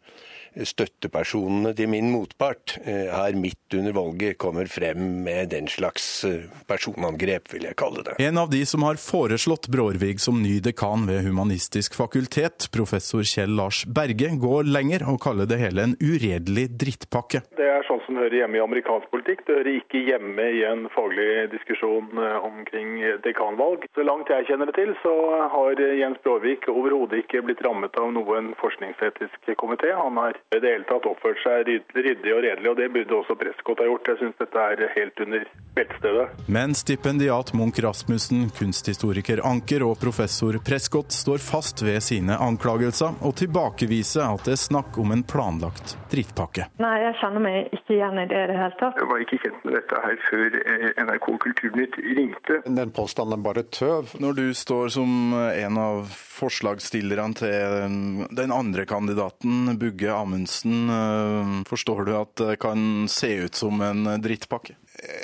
støttepersonene 0.57 1.73
til 1.77 1.91
min 1.91 2.11
motpart 2.13 2.77
eh, 2.83 3.11
her 3.13 3.37
midt 3.39 3.77
under 3.77 3.95
valget 3.95 4.39
kommer 4.41 4.67
frem 4.71 5.23
med 5.25 5.53
den 5.55 5.69
slags 5.71 6.25
eh, 6.27 6.49
personangrep, 6.69 7.53
vil 7.55 7.69
jeg 7.69 7.79
kalle 7.79 8.05
det. 8.07 8.17
En 8.23 8.41
av 8.41 8.51
de 8.51 8.63
som 8.67 8.85
har 8.87 9.01
foreslått 9.01 9.71
Brårvig 9.71 10.19
som 10.23 10.41
ny 10.43 10.59
dekan 10.65 11.07
ved 11.09 11.25
Humanistisk 11.29 11.95
fakultet, 11.99 12.69
professor 12.75 13.23
Kjell 13.27 13.55
Lars 13.59 13.85
Berge, 13.87 14.33
går 14.41 14.69
lenger 14.69 15.07
og 15.11 15.21
kaller 15.23 15.49
det 15.51 15.61
hele 15.63 15.87
en 15.87 15.97
uredelig 16.01 16.69
drittpakke. 16.81 17.45
Det 17.59 17.69
er 17.71 17.87
sånn 17.87 18.03
som 18.07 18.19
hører 18.21 18.43
hjemme 18.43 18.59
i 18.59 18.65
amerikansk 18.65 19.11
politikk. 19.15 19.47
Det 19.47 19.61
hører 19.61 19.79
ikke 19.79 20.05
hjemme 20.09 20.51
i 20.59 20.65
en 20.67 20.87
faglig 20.95 21.31
diskusjon 21.55 22.11
eh, 22.19 22.51
omkring 22.51 22.99
dekanvalg. 23.25 23.87
Så 23.95 24.07
langt 24.07 24.33
jeg 24.33 24.51
kjenner 24.51 24.71
det 24.71 24.79
til, 24.81 24.95
så 25.05 25.15
har 25.55 25.79
Jens 25.79 26.21
Brårvig 26.25 26.59
overhodet 26.71 27.23
ikke 27.25 27.45
blitt 27.47 27.63
rammet 27.65 27.95
av 28.01 28.11
noen 28.15 28.53
forskningsetisk 28.61 29.55
komité. 29.61 29.93
Han 29.95 30.19
har 30.19 30.40
i 30.57 30.61
det 30.61 30.73
hele 30.73 30.87
tatt 30.89 31.07
oppført 31.07 31.39
seg 31.45 31.69
ryddig 31.95 32.33
og 32.35 32.43
redelig, 32.43 32.71
og 32.73 32.79
det 32.81 32.89
burde 32.95 33.19
også 33.21 33.37
Prescott 33.39 33.83
ha 33.83 33.87
gjort. 33.87 34.09
Jeg 34.11 34.19
syns 34.21 34.39
dette 34.41 34.65
er 34.73 34.83
helt 34.97 35.23
under 35.25 35.45
beltestedet. 35.77 36.27
Men 36.51 36.75
stipendiat 36.75 37.53
Munch 37.55 37.79
Rasmussen, 37.85 38.49
kunsthistoriker 38.59 39.43
Anker 39.47 39.85
og 39.87 40.01
professor 40.03 40.59
Prescott 40.67 41.15
står 41.15 41.39
fast 41.45 41.85
ved 41.87 42.03
sine 42.03 42.39
anklagelser, 42.43 43.21
og 43.23 43.37
tilbakeviser 43.39 44.27
at 44.27 44.49
det 44.49 44.57
er 44.57 44.63
snakk 44.65 44.99
om 44.99 45.15
en 45.15 45.23
planlagt 45.23 45.95
drittpakke. 46.11 46.67
Nei, 46.83 46.97
jeg 47.05 47.15
kjenner 47.23 47.47
meg 47.47 47.77
ikke 47.79 47.95
igjen 47.97 48.19
i 48.19 48.27
det 48.31 48.43
i 48.43 48.51
det 48.51 48.59
hele 48.59 48.79
tatt. 48.83 48.99
Jeg 48.99 49.11
var 49.13 49.25
ikke 49.27 49.41
kjent 49.45 49.63
med 49.69 49.79
dette 49.79 50.03
her 50.07 50.19
før 50.27 50.59
eh, 50.65 50.89
NRK 51.07 51.31
Kulturnytt 51.47 52.01
ringte. 52.19 52.59
Den 52.67 52.95
påstanden 52.97 53.39
er 53.39 53.47
bare 53.47 53.67
tøv. 53.71 54.17
Når 54.19 54.39
du 54.41 54.45
står 54.57 54.91
som 54.99 55.35
en 55.39 55.79
av 55.79 56.11
forslagsstillerne 56.11 57.39
til 57.39 57.97
den 58.35 58.55
andre 58.55 58.87
kandidaten, 58.89 59.77
Bugge 59.79 60.11
Amundsen, 60.11 60.30
eh, 60.35 61.55
forstår 61.69 62.05
du 62.07 62.13
at 62.19 62.35
det 62.41 62.57
kan 62.63 63.09
se 63.11 63.33
ut 63.47 63.55
som 63.55 63.81
en 63.85 64.05
drittpakke? 64.23 64.77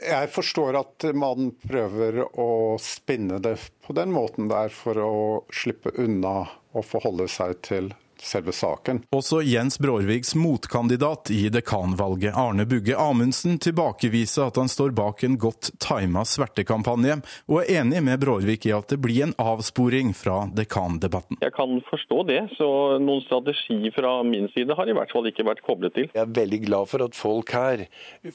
Jeg 0.06 0.30
forstår 0.32 0.78
at 0.78 1.06
man 1.16 1.50
prøver 1.66 2.22
å 2.26 2.76
spinne 2.80 3.40
det 3.42 3.58
på 3.86 3.96
den 3.96 4.14
måten 4.14 4.48
der 4.52 4.72
for 4.72 5.00
å 5.02 5.14
slippe 5.52 5.92
unna 6.00 6.46
å 6.76 6.84
forholde 6.84 7.28
seg 7.32 7.58
til 7.66 7.92
selve 8.22 8.52
saken. 8.52 9.02
Også 9.14 9.40
Jens 9.44 9.78
Brårvigs 9.82 10.34
motkandidat 10.38 11.30
i 11.34 11.48
dekanvalget, 11.52 12.34
Arne 12.36 12.66
Bugge 12.66 12.96
Amundsen, 12.96 13.58
tilbakeviser 13.62 14.48
at 14.48 14.60
han 14.60 14.70
står 14.72 14.94
bak 14.96 15.24
en 15.26 15.38
godt 15.40 15.70
tima 15.82 16.24
svertekampanje, 16.26 17.20
og 17.50 17.62
er 17.62 17.82
enig 17.82 18.02
med 18.06 18.20
Brårvik 18.22 18.68
i 18.68 18.74
at 18.76 18.90
det 18.92 19.00
blir 19.02 19.26
en 19.26 19.36
avsporing 19.40 20.12
fra 20.16 20.44
dekandebatten. 20.56 21.40
Jeg 21.44 21.54
kan 21.56 21.80
forstå 21.90 22.22
det, 22.30 22.42
så 22.58 22.68
noen 23.02 23.24
strategi 23.26 23.92
fra 23.96 24.18
min 24.26 24.50
side 24.54 24.76
har 24.76 24.88
i 24.88 24.96
hvert 24.96 25.12
fall 25.14 25.30
ikke 25.30 25.46
vært 25.46 25.64
koblet 25.66 25.96
til. 25.96 26.10
Jeg 26.12 26.24
er 26.24 26.36
veldig 26.40 26.62
glad 26.66 26.92
for 26.92 27.06
at 27.06 27.18
folk 27.18 27.54
her 27.56 27.86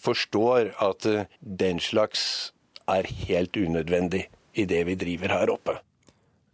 forstår 0.01 0.73
at 0.81 1.07
eh, 1.09 1.29
den 1.41 1.79
slags 1.83 2.51
er 2.89 3.07
helt 3.27 3.57
unødvendig 3.57 4.27
i 4.53 4.65
det 4.67 4.83
vi 4.87 4.97
driver 4.99 5.33
her 5.39 5.53
oppe. 5.53 5.77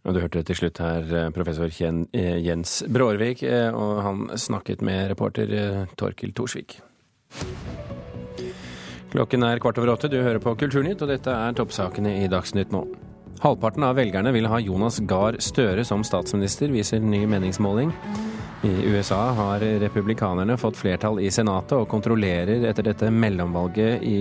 Og 0.08 0.14
Du 0.16 0.22
hørte 0.24 0.40
til 0.40 0.56
slutt 0.56 0.78
her 0.80 1.10
eh, 1.12 1.30
professor 1.36 1.68
Jens 1.68 2.78
Brårvik, 2.88 3.42
eh, 3.44 3.68
og 3.68 3.98
han 4.06 4.22
snakket 4.40 4.80
med 4.80 5.10
reporter 5.12 5.50
Torkil 6.00 6.32
Torsvik. 6.32 6.78
Klokken 9.12 9.44
er 9.44 9.60
kvart 9.60 9.78
over 9.80 9.92
åtte, 9.92 10.08
du 10.08 10.16
hører 10.20 10.40
på 10.40 10.54
Kulturnytt, 10.56 11.04
og 11.04 11.12
dette 11.12 11.32
er 11.32 11.52
toppsakene 11.56 12.14
i 12.22 12.30
Dagsnytt 12.32 12.72
nå. 12.72 12.86
Halvparten 13.44 13.84
av 13.84 14.00
velgerne 14.00 14.32
vil 14.34 14.48
ha 14.50 14.58
Jonas 14.64 14.98
Gahr 15.08 15.36
Støre 15.44 15.84
som 15.84 16.00
statsminister, 16.04 16.72
viser 16.72 17.04
ny 17.04 17.22
meningsmåling. 17.28 17.92
I 18.66 18.72
USA 18.90 19.20
har 19.36 19.62
republikanerne 19.84 20.56
fått 20.58 20.80
flertall 20.80 21.20
i 21.22 21.30
Senatet 21.30 21.76
og 21.76 21.86
kontrollerer 21.92 22.64
etter 22.66 22.88
dette 22.88 23.12
mellomvalget 23.14 24.02
i, 24.02 24.18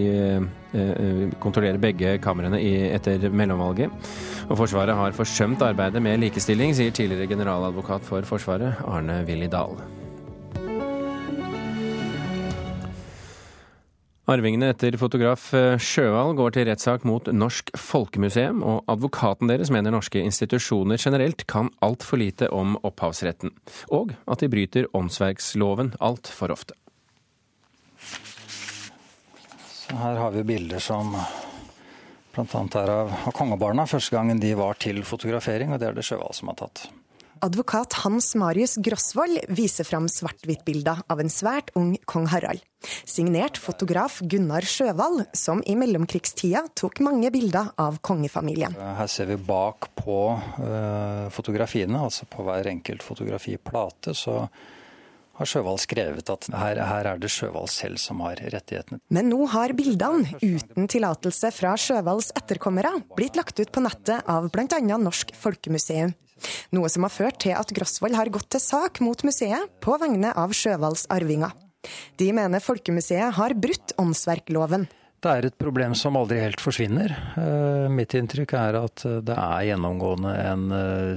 eh, 0.78 1.28
kontrollerer 1.44 1.82
begge 1.82 2.18
kamrene 2.24 2.62
etter 2.94 3.30
mellomvalget. 3.30 4.10
Og 4.48 4.58
Forsvaret 4.62 4.96
har 4.96 5.16
forsømt 5.18 5.64
arbeidet 5.66 6.02
med 6.04 6.22
likestilling, 6.24 6.76
sier 6.78 6.94
tidligere 6.96 7.30
generaladvokat 7.30 8.06
for 8.08 8.28
Forsvaret, 8.28 8.84
Arne 8.88 9.24
Willy 9.28 9.50
Dahl. 9.52 9.80
Arvingene 14.28 14.74
etter 14.74 14.98
fotograf 15.00 15.46
Sjøvald 15.80 16.34
går 16.36 16.56
til 16.58 16.66
rettssak 16.68 17.06
mot 17.08 17.30
Norsk 17.32 17.72
Folkemuseum, 17.80 18.60
og 18.60 18.82
advokaten 18.92 19.48
deres 19.48 19.72
mener 19.72 19.96
norske 19.96 20.20
institusjoner 20.20 21.00
generelt 21.00 21.46
kan 21.48 21.70
altfor 21.80 22.20
lite 22.20 22.50
om 22.52 22.76
opphavsretten, 22.84 23.56
og 23.88 24.12
at 24.28 24.44
de 24.44 24.52
bryter 24.52 24.92
åndsverksloven 24.92 25.94
altfor 26.04 26.52
ofte. 26.52 26.76
Så 29.88 29.96
her 29.96 30.18
har 30.20 30.32
vi 30.32 30.44
bilder 30.44 30.80
som 30.84 31.14
bl.a. 32.36 32.44
er 32.82 32.90
av, 32.92 33.12
av 33.30 33.34
kongebarna, 33.36 33.88
første 33.88 34.18
gangen 34.18 34.42
de 34.42 34.52
var 34.60 34.76
til 34.82 35.00
fotografering, 35.08 35.72
og 35.72 35.80
det 35.80 35.88
er 35.88 35.96
det 35.96 36.04
Sjøvald 36.06 36.36
som 36.36 36.52
har 36.52 36.58
tatt. 36.60 36.88
Advokat 37.46 37.94
Hans 38.02 38.32
Marius 38.36 38.76
Grosvold 38.82 39.44
viser 39.54 39.86
fram 39.86 40.08
svart-hvitt-bilder 40.10 41.04
av 41.08 41.22
en 41.22 41.30
svært 41.32 41.70
ung 41.78 41.94
kong 42.10 42.26
Harald. 42.32 42.64
Signert 43.08 43.60
fotograf 43.62 44.20
Gunnar 44.26 44.66
Sjøvald, 44.68 45.24
som 45.38 45.62
i 45.66 45.76
mellomkrigstida 45.78 46.66
tok 46.78 47.00
mange 47.06 47.32
bilder 47.34 47.72
av 47.80 48.00
kongefamilien. 48.06 48.76
Her 48.76 49.12
ser 49.12 49.30
vi 49.32 49.38
bak 49.40 49.92
på 49.98 50.20
uh, 50.36 51.30
fotografiene, 51.34 52.02
altså 52.10 52.28
på 52.30 52.46
hver 52.48 52.72
enkelt 52.74 53.06
fotografiplate, 53.06 54.18
så 54.18 54.44
har 55.38 55.50
Sjøvald 55.50 55.82
skrevet 55.84 56.30
at 56.34 56.48
her, 56.50 56.80
her, 56.90 57.10
er 57.14 57.22
det 57.22 57.30
Sjøvald 57.32 57.70
selv 57.72 58.02
som 58.02 58.22
har 58.26 58.40
rettighetene. 58.42 59.00
Men 59.14 59.30
nå 59.32 59.46
har 59.54 59.74
bildene, 59.78 60.38
uten 60.42 60.90
tillatelse 60.90 61.52
fra 61.54 61.76
Sjøvalds 61.80 62.32
etterkommere, 62.38 62.96
blitt 63.18 63.38
lagt 63.38 63.60
ut 63.62 63.72
på 63.74 63.84
nettet 63.86 64.26
av 64.30 64.50
bl.a. 64.54 64.82
Norsk 64.98 65.36
Folkemuseum. 65.38 66.16
Noe 66.76 66.90
som 66.94 67.06
har 67.06 67.14
ført 67.14 67.40
til 67.42 67.56
at 67.58 67.72
Grosvold 67.74 68.18
har 68.18 68.30
gått 68.34 68.50
til 68.54 68.62
sak 68.62 69.02
mot 69.06 69.24
museet 69.26 69.72
på 69.84 69.98
vegne 70.02 70.34
av 70.38 70.54
Sjøvalds 70.58 71.08
arvinger. 71.14 71.54
De 72.20 72.30
mener 72.36 72.64
Folkemuseet 72.64 73.38
har 73.38 73.56
brutt 73.58 73.94
åndsverkloven. 74.02 74.88
Det 75.18 75.32
er 75.34 75.48
et 75.48 75.58
problem 75.58 75.96
som 75.98 76.16
aldri 76.20 76.38
helt 76.44 76.62
forsvinner. 76.62 77.16
Mitt 77.90 78.14
inntrykk 78.18 78.54
er 78.60 78.78
at 78.84 79.02
det 79.26 79.34
er 79.34 79.66
gjennomgående 79.72 80.34
en 80.46 80.68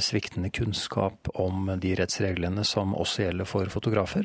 sviktende 0.00 0.48
kunnskap 0.56 1.28
om 1.36 1.68
de 1.82 1.92
rettsreglene 2.00 2.64
som 2.64 2.96
også 2.96 3.26
gjelder 3.26 3.48
for 3.50 3.68
fotografer. 3.72 4.24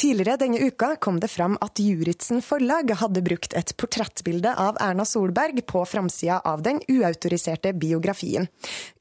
Tidligere 0.00 0.38
denne 0.40 0.62
uka 0.64 0.94
kom 0.96 1.18
det 1.20 1.28
fram 1.28 1.58
at 1.60 1.76
Juritzen 1.84 2.40
forlag 2.40 2.88
hadde 3.02 3.20
brukt 3.20 3.52
et 3.52 3.74
portrettbilde 3.76 4.54
av 4.56 4.78
Erna 4.80 5.04
Solberg 5.04 5.60
på 5.68 5.82
framsida 5.84 6.38
av 6.40 6.62
den 6.64 6.80
uautoriserte 6.88 7.74
biografien, 7.76 8.48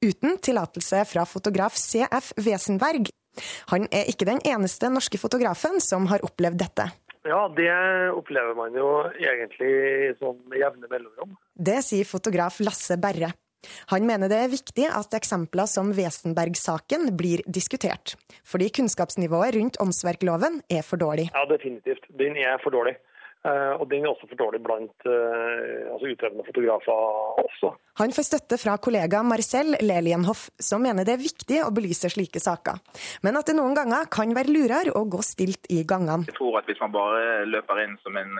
uten 0.03 0.35
tillatelse 0.43 1.05
fra 1.07 1.23
fotograf 1.23 1.79
CF 1.79 2.33
Wesenberg. 2.43 3.07
Han 3.71 3.87
er 3.95 4.11
ikke 4.11 4.27
den 4.27 4.43
eneste 4.43 4.91
norske 4.91 5.21
fotografen 5.21 5.79
som 5.79 6.09
har 6.11 6.25
opplevd 6.27 6.59
dette. 6.67 6.89
Ja, 7.29 7.43
det 7.53 7.69
opplever 8.17 8.55
man 8.57 8.73
jo 8.73 8.87
egentlig 9.13 10.15
sånn 10.17 10.39
med 10.49 10.63
jevne 10.63 10.89
mellomrom. 10.89 11.37
Det 11.53 11.77
sier 11.85 12.07
fotograf 12.09 12.57
Lasse 12.63 12.97
Berre. 13.01 13.29
Han 13.91 14.05
mener 14.07 14.31
det 14.31 14.37
er 14.39 14.51
viktig 14.51 14.85
at 14.87 15.13
eksempler 15.17 15.67
som 15.67 15.91
Wesenberg-saken 15.95 17.09
blir 17.19 17.43
diskutert, 17.45 18.15
fordi 18.47 18.69
kunnskapsnivået 18.79 19.57
rundt 19.57 19.79
åndsverkloven 19.83 20.61
er 20.71 20.85
for 20.87 21.01
dårlig. 21.01 21.27
Ja, 21.35 21.43
definitivt. 21.49 22.07
Den 22.21 22.39
er 22.39 22.57
for 22.63 22.73
dårlig. 22.73 22.95
Og 23.47 23.85
den 23.87 24.03
er 24.03 24.11
også 24.11 24.27
for 24.27 24.35
dårlig 24.35 24.59
blant 24.65 25.05
altså 25.07 26.09
utøvende 26.11 26.43
fotografer 26.43 27.43
også. 27.45 27.69
Han 28.01 28.11
får 28.15 28.25
støtte 28.27 28.57
fra 28.59 28.73
kollega 28.83 29.21
Marcel 29.23 29.77
Lelienhoff, 29.79 30.49
som 30.59 30.83
mener 30.83 31.07
det 31.07 31.15
er 31.15 31.21
viktig 31.23 31.61
å 31.63 31.71
belyse 31.71 32.11
slike 32.11 32.41
saker, 32.43 32.81
men 33.23 33.39
at 33.39 33.47
det 33.47 33.55
noen 33.55 33.77
ganger 33.77 34.11
kan 34.11 34.35
være 34.35 34.51
lurere 34.51 34.91
å 34.91 35.05
gå 35.07 35.23
stilt 35.23 35.71
i 35.71 35.85
gangene. 35.87 36.27
Jeg 36.27 36.35
tror 36.35 36.59
at 36.59 36.67
hvis 36.67 36.83
man 36.83 36.91
bare 36.95 37.45
løper 37.47 37.83
inn 37.85 37.95
som 38.03 38.19
en 38.19 38.35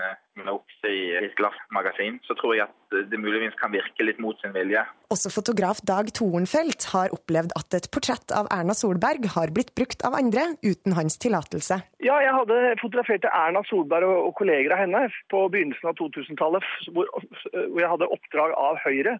okse 0.48 0.89
i 0.89 1.01
et 1.19 1.34
glassmagasin, 1.36 2.19
så 2.24 2.36
tror 2.39 2.55
jeg 2.55 2.67
at 2.67 2.98
det 3.12 3.19
muligvis 3.19 3.58
kan 3.60 3.74
virke 3.74 4.05
litt 4.05 4.22
mot 4.24 4.39
sin 4.39 4.53
vilje. 4.55 4.81
Også 5.12 5.31
fotograf 5.34 5.81
Dag 5.89 6.12
Torenfelt 6.15 6.88
har 6.93 7.13
opplevd 7.15 7.55
at 7.60 7.75
et 7.77 7.89
portrett 7.91 8.31
av 8.36 8.48
Erna 8.55 8.75
Solberg 8.77 9.27
har 9.36 9.51
blitt 9.55 9.74
brukt 9.77 10.05
av 10.08 10.15
andre 10.17 10.53
uten 10.63 10.96
hans 10.98 11.19
tillatelse. 11.22 11.81
Ja, 12.05 12.22
jeg 12.24 12.36
hadde 12.38 12.62
fotografert 12.81 13.27
Erna 13.31 13.65
Solberg 13.67 14.08
og 14.29 14.31
kolleger 14.39 14.77
av 14.77 14.84
henne 14.86 15.03
på 15.34 15.43
begynnelsen 15.51 15.91
av 15.91 16.00
2000-tallet, 16.00 16.72
hvor 16.93 17.81
jeg 17.81 17.91
hadde 17.91 18.13
oppdrag 18.15 18.55
av 18.55 18.79
Høyre 18.86 19.19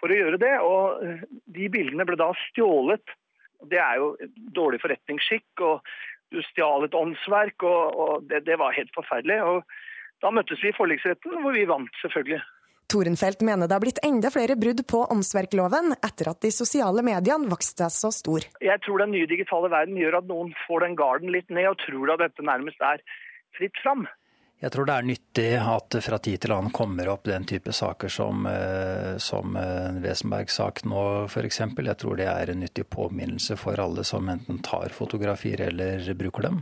for 0.00 0.12
å 0.12 0.20
gjøre 0.20 0.42
det. 0.42 0.54
Og 0.60 1.26
de 1.56 1.72
bildene 1.72 2.06
ble 2.08 2.20
da 2.20 2.30
stjålet. 2.50 3.16
Det 3.70 3.80
er 3.80 4.00
jo 4.00 4.14
dårlig 4.56 4.80
forretningsskikk. 4.84 5.50
og 5.64 5.84
du 6.30 6.40
stjal 6.46 6.86
et 6.86 6.96
åndsverk, 6.96 7.64
og, 7.66 7.96
og 8.02 8.28
det, 8.30 8.44
det, 8.46 8.58
var 8.60 8.76
helt 8.76 8.92
forferdelig. 8.94 9.40
Og 9.42 9.64
da 10.20 10.32
møttes 10.34 10.62
vi 10.62 10.70
i 10.72 10.76
forliksretten, 10.76 11.40
hvor 11.42 11.54
vi 11.56 11.66
vant, 11.68 11.92
selvfølgelig. 12.02 12.40
Torenfelt 12.90 13.44
mener 13.46 13.68
det 13.70 13.76
har 13.76 13.82
blitt 13.84 14.00
enda 14.02 14.32
flere 14.34 14.56
brudd 14.58 14.80
på 14.90 15.04
åndsverkloven 15.14 15.94
etter 16.02 16.32
at 16.32 16.40
de 16.42 16.50
sosiale 16.50 17.04
mediene 17.06 17.50
vokste 17.50 17.86
så 17.94 18.10
stor. 18.14 18.46
Jeg 18.58 18.82
tror 18.82 19.04
den 19.04 19.12
nye 19.14 19.28
digitale 19.30 19.70
verden 19.70 19.98
gjør 20.00 20.18
at 20.18 20.30
noen 20.30 20.50
får 20.66 20.86
den 20.86 20.96
garden 20.98 21.30
litt 21.30 21.52
ned 21.54 21.70
og 21.70 21.78
tror 21.84 22.16
at 22.16 22.24
dette 22.24 22.46
nærmest 22.46 22.82
er 22.82 23.04
fritt 23.58 23.78
fram. 23.84 24.08
Jeg 24.60 24.74
tror 24.74 24.88
det 24.88 24.94
er 24.98 25.06
nyttig 25.08 25.50
at 25.56 25.96
fra 26.04 26.18
tid 26.20 26.42
til 26.42 26.52
annen 26.52 26.74
kommer 26.76 27.08
opp 27.08 27.22
den 27.30 27.46
type 27.48 27.72
saker 27.72 28.12
som, 28.12 28.42
eh, 28.50 29.14
som 29.22 29.54
eh, 29.56 30.00
Wesenberg-sak 30.02 30.82
nå 30.90 31.04
f.eks. 31.30 31.62
Jeg 31.64 31.96
tror 32.02 32.18
det 32.18 32.26
er 32.28 32.52
en 32.52 32.60
nyttig 32.60 32.84
påminnelse 32.92 33.56
for 33.56 33.80
alle 33.80 34.04
som 34.04 34.28
enten 34.28 34.60
tar 34.66 34.92
fotografier 34.92 35.62
eller 35.70 36.04
bruker 36.18 36.50
dem. 36.50 36.60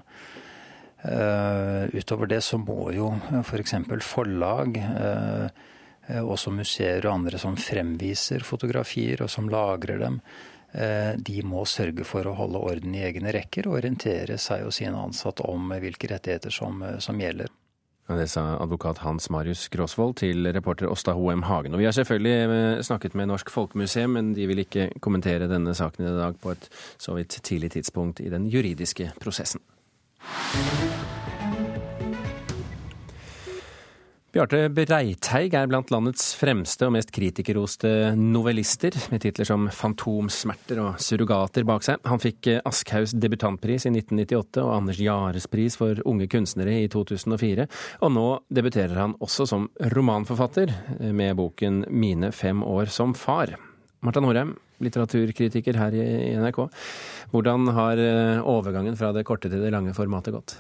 Uh, 0.99 1.87
utover 1.95 2.27
det 2.27 2.41
så 2.43 2.59
må 2.59 2.89
jo 2.91 3.13
f.eks. 3.45 3.75
For 3.87 4.05
forlag, 4.05 4.79
uh, 4.99 6.25
også 6.25 6.51
museer 6.51 7.05
og 7.07 7.21
andre 7.21 7.39
som 7.39 7.59
fremviser 7.61 8.43
fotografier 8.47 9.23
og 9.23 9.31
som 9.31 9.51
lagrer 9.53 10.01
dem, 10.01 10.23
de 10.69 11.39
må 11.49 11.63
sørge 11.65 12.05
for 12.05 12.27
å 12.29 12.35
holde 12.37 12.61
orden 12.61 12.93
i 12.93 13.01
egne 13.07 13.33
rekker 13.33 13.71
og 13.71 13.79
orientere 13.79 14.35
seg 14.37 14.67
og 14.67 14.75
sine 14.77 15.01
ansatte 15.01 15.47
om 15.49 15.71
hvilke 15.73 16.11
rettigheter 16.11 16.53
som, 16.53 16.83
som 17.01 17.17
gjelder. 17.17 17.49
Det 18.09 18.27
sa 18.29 18.43
advokat 18.57 19.01
Hans 19.05 19.31
Marius 19.33 19.67
Gråsvold 19.69 20.19
til 20.21 20.49
reporter 20.53 20.89
Åsta 20.89 21.13
Hoem 21.17 21.43
Hagen. 21.45 21.73
Og 21.73 21.81
vi 21.81 21.89
har 21.89 21.97
selvfølgelig 21.97 22.85
snakket 22.85 23.17
med 23.17 23.29
Norsk 23.29 23.53
Folkemuseum, 23.53 24.17
men 24.17 24.31
de 24.37 24.47
vil 24.49 24.65
ikke 24.65 24.91
kommentere 25.05 25.49
denne 25.49 25.73
saken 25.77 26.09
i 26.09 26.15
dag 26.17 26.37
på 26.41 26.53
et 26.53 26.71
så 26.97 27.17
vidt 27.17 27.41
tidlig 27.45 27.75
tidspunkt 27.77 28.21
i 28.25 28.29
den 28.33 28.49
juridiske 28.49 29.11
prosessen. 29.21 29.61
Bjarte 34.29 34.69
Breiteig 34.71 35.55
er 35.57 35.67
blant 35.67 35.89
landets 35.91 36.35
fremste 36.39 36.85
og 36.87 36.93
mest 36.95 37.09
kritikerroste 37.17 38.13
novellister, 38.15 38.95
med 39.11 39.25
titler 39.25 39.49
som 39.49 39.65
'Fantomsmerter' 39.67 40.79
og 40.79 41.01
'Surrogater' 41.01 41.67
bak 41.67 41.83
seg. 41.83 41.97
Han 42.05 42.21
fikk 42.23 42.61
Aschhaus 42.63 43.17
debutantpris 43.19 43.89
i 43.89 43.91
1998 43.91 44.63
og 44.63 44.75
Anders 44.77 45.01
Jares 45.01 45.49
pris 45.51 45.75
for 45.75 45.99
unge 46.05 46.29
kunstnere 46.29 46.85
i 46.85 46.87
2004, 46.87 47.67
og 48.01 48.13
nå 48.13 48.29
debuterer 48.53 48.95
han 48.95 49.17
også 49.19 49.49
som 49.49 49.71
romanforfatter 49.81 50.71
med 51.11 51.35
boken 51.35 51.87
'Mine 51.89 52.31
fem 52.31 52.63
år 52.63 52.87
som 52.87 53.15
far'. 53.15 53.68
Marta 54.07 54.21
Norheim, 54.23 54.53
litteraturkritiker 54.85 55.75
her 55.81 55.95
i 55.99 56.35
NRK. 56.39 56.61
Hvordan 57.33 57.67
har 57.75 57.99
overgangen 58.47 58.95
fra 58.99 59.11
det 59.17 59.25
korte 59.27 59.51
til 59.51 59.65
det 59.65 59.73
lange 59.75 59.95
formatet 59.97 60.37
gått? 60.37 60.55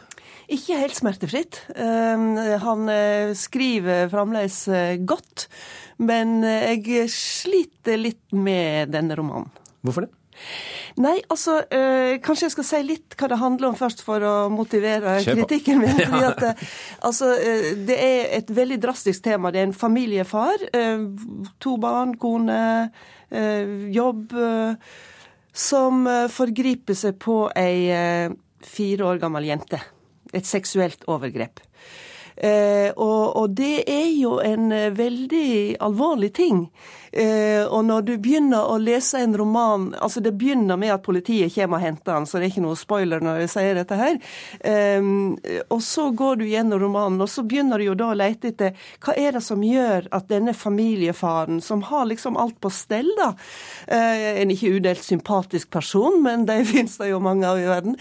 Ikke 0.50 0.80
helt 0.80 0.96
smertefritt. 0.98 1.60
Han 1.76 2.90
skriver 3.38 4.10
fremdeles 4.10 4.58
godt, 5.06 5.46
men 6.02 6.40
jeg 6.42 7.06
sliter 7.14 8.00
litt 8.00 8.34
med 8.34 8.90
denne 8.96 9.14
romanen. 9.18 9.52
Hvorfor 9.86 10.08
det? 10.08 10.12
Nei, 10.98 11.16
altså 11.30 11.60
Kanskje 12.24 12.48
jeg 12.48 12.54
skal 12.56 12.66
si 12.66 12.80
litt 12.82 13.14
hva 13.18 13.28
det 13.30 13.38
handler 13.38 13.68
om 13.68 13.76
først, 13.78 14.00
for 14.02 14.24
å 14.24 14.32
motivere 14.50 15.18
kritikken 15.26 15.82
min. 15.82 16.00
fordi 16.08 16.24
at 16.26 16.64
altså, 17.06 17.34
Det 17.86 17.98
er 17.98 18.32
et 18.40 18.50
veldig 18.56 18.80
drastisk 18.82 19.22
tema. 19.28 19.52
Det 19.54 19.62
er 19.62 19.68
en 19.68 19.76
familiefar. 19.76 20.64
To 21.62 21.76
barn, 21.78 22.16
kone, 22.18 22.58
jobb. 23.94 24.34
Som 25.68 26.02
forgriper 26.34 26.98
seg 26.98 27.20
på 27.22 27.44
ei 27.58 27.86
fire 28.66 29.12
år 29.12 29.22
gammel 29.22 29.46
jente 29.52 29.80
et 30.32 30.46
seksuelt 30.46 31.06
overgrep. 31.08 31.62
Og, 32.38 33.24
og, 33.36 33.46
det 33.58 33.82
er 33.90 34.10
jo 34.14 34.36
en 34.44 34.70
veldig 34.94 35.78
alvorlig 35.82 36.30
ting. 36.36 36.68
Eh, 37.12 37.64
og 37.64 37.84
når 37.88 38.04
du 38.04 38.12
begynner 38.20 38.68
å 38.68 38.76
lese 38.80 39.22
en 39.22 39.36
roman 39.38 39.88
altså 39.96 40.20
Det 40.20 40.34
begynner 40.36 40.76
med 40.80 40.92
at 40.92 41.04
politiet 41.06 41.54
kommer 41.54 41.78
og 41.78 41.84
henter 41.84 42.16
han, 42.16 42.26
så 42.28 42.38
det 42.38 42.48
er 42.48 42.52
ikke 42.52 42.64
noe 42.66 42.78
spoiler 42.78 43.22
når 43.24 43.42
jeg 43.44 43.52
sier 43.54 43.78
dette 43.78 43.98
her. 43.98 44.18
Eh, 44.60 45.08
og 45.72 45.82
så 45.84 46.08
går 46.16 46.40
du 46.40 46.46
gjennom 46.48 46.82
romanen, 46.82 47.20
og 47.24 47.30
så 47.32 47.44
begynner 47.48 47.80
du 47.80 47.88
jo 47.88 47.96
da 47.98 48.10
å 48.12 48.18
lete 48.18 48.52
etter 48.52 48.76
hva 49.04 49.14
er 49.18 49.38
det 49.38 49.44
som 49.44 49.62
gjør 49.64 50.08
at 50.14 50.28
denne 50.30 50.54
familiefaren, 50.56 51.62
som 51.64 51.84
har 51.88 52.08
liksom 52.10 52.38
alt 52.40 52.58
på 52.60 52.72
stell, 52.72 53.08
da 53.18 53.32
eh, 53.86 54.16
En 54.38 54.52
ikke 54.52 54.70
udelt 54.76 55.02
sympatisk 55.02 55.70
person, 55.72 56.20
men 56.22 56.44
de 56.48 56.60
finnes 56.72 56.98
det 57.00 57.10
jo 57.10 57.22
mange 57.22 57.46
av 57.48 57.58
i 57.60 57.66
verden. 57.68 57.96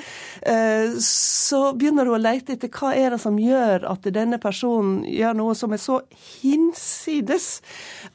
Så 1.04 1.60
begynner 1.78 2.08
du 2.08 2.14
å 2.14 2.20
lete 2.20 2.56
etter 2.56 2.72
hva 2.74 2.94
er 2.96 3.14
det 3.14 3.20
som 3.22 3.38
gjør 3.40 3.86
at 3.90 4.06
denne 4.14 4.40
personen 4.42 5.02
gjør 5.08 5.38
noe 5.38 5.56
som 5.58 5.74
er 5.74 5.82
så 5.82 6.00
hinsides 6.42 7.48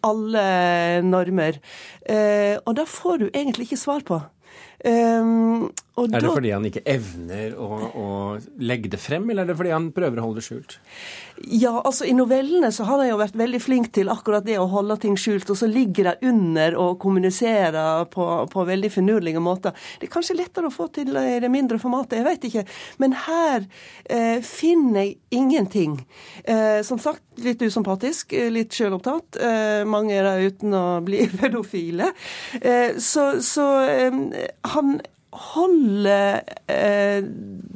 alle 0.06 0.44
normer. 1.04 1.58
Eh, 2.06 2.56
og 2.64 2.76
da 2.78 2.86
får 2.88 3.22
du 3.22 3.26
egentlig 3.30 3.68
ikke 3.68 3.82
svar 3.82 4.06
på. 4.06 4.20
Um, 4.82 5.70
er 5.92 6.08
det 6.08 6.20
da, 6.24 6.32
fordi 6.32 6.52
han 6.54 6.64
ikke 6.64 6.80
evner 6.88 7.56
å, 7.60 7.68
å, 8.00 8.06
legge 8.64 8.88
det 8.94 9.00
frem, 9.00 9.26
eller 9.28 9.44
er 9.44 9.52
det 9.52 9.56
fordi 9.58 9.74
han 9.74 9.90
prøver 9.92 10.20
å 10.20 10.24
holde 10.24 10.40
det 10.40 10.46
skjult? 10.46 10.76
Ja, 11.42 11.74
altså 11.82 12.06
I 12.08 12.14
novellene 12.16 12.70
så 12.72 12.86
har 12.88 13.02
han 13.02 13.10
jo 13.10 13.18
vært 13.20 13.36
veldig 13.36 13.60
flink 13.60 13.90
til 13.92 14.08
akkurat 14.12 14.46
det 14.46 14.56
å 14.60 14.70
holde 14.72 14.96
ting 15.02 15.18
skjult, 15.20 15.50
og 15.52 15.58
så 15.60 15.68
ligger 15.68 16.08
det 16.08 16.30
under 16.30 16.78
og 16.80 16.96
kommuniserer 17.02 18.06
på, 18.12 18.28
på 18.48 18.66
veldig 18.70 18.92
finurlige 18.94 19.42
måter. 19.44 19.76
Det 20.00 20.08
er 20.08 20.14
kanskje 20.16 20.38
lettere 20.38 20.70
å 20.70 20.74
få 20.74 20.88
til 20.96 21.12
i 21.12 21.36
det 21.44 21.52
mindre 21.52 21.80
formatet, 21.82 22.22
jeg 22.22 22.28
vet 22.30 22.48
ikke. 22.48 22.66
Men 23.02 23.18
her 23.26 23.68
eh, 24.08 24.40
finner 24.46 25.04
jeg 25.04 25.18
ingenting. 25.42 26.00
Eh, 26.44 26.80
som 26.88 27.00
sagt, 27.02 27.24
litt 27.44 27.60
usympatisk, 27.60 28.32
litt 28.52 28.72
sjølopptatt. 28.72 29.42
Eh, 29.44 29.84
mange 29.88 30.16
er 30.16 30.30
der 30.30 30.48
uten 30.48 30.76
å 30.76 30.86
bli 31.04 31.26
pedofile. 31.40 32.14
Eh, 32.60 32.96
så, 32.96 33.34
så 33.44 33.68
han 34.72 35.00
holder 35.32 36.42
eh, 36.70 37.24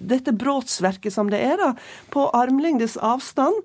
dette 0.07 0.35
brotsverket 0.37 1.15
som 1.15 1.31
det 1.33 1.41
er, 1.43 1.57
da, 1.61 1.73
på 2.13 2.29
armlengdes 2.37 2.97
avstand, 3.01 3.57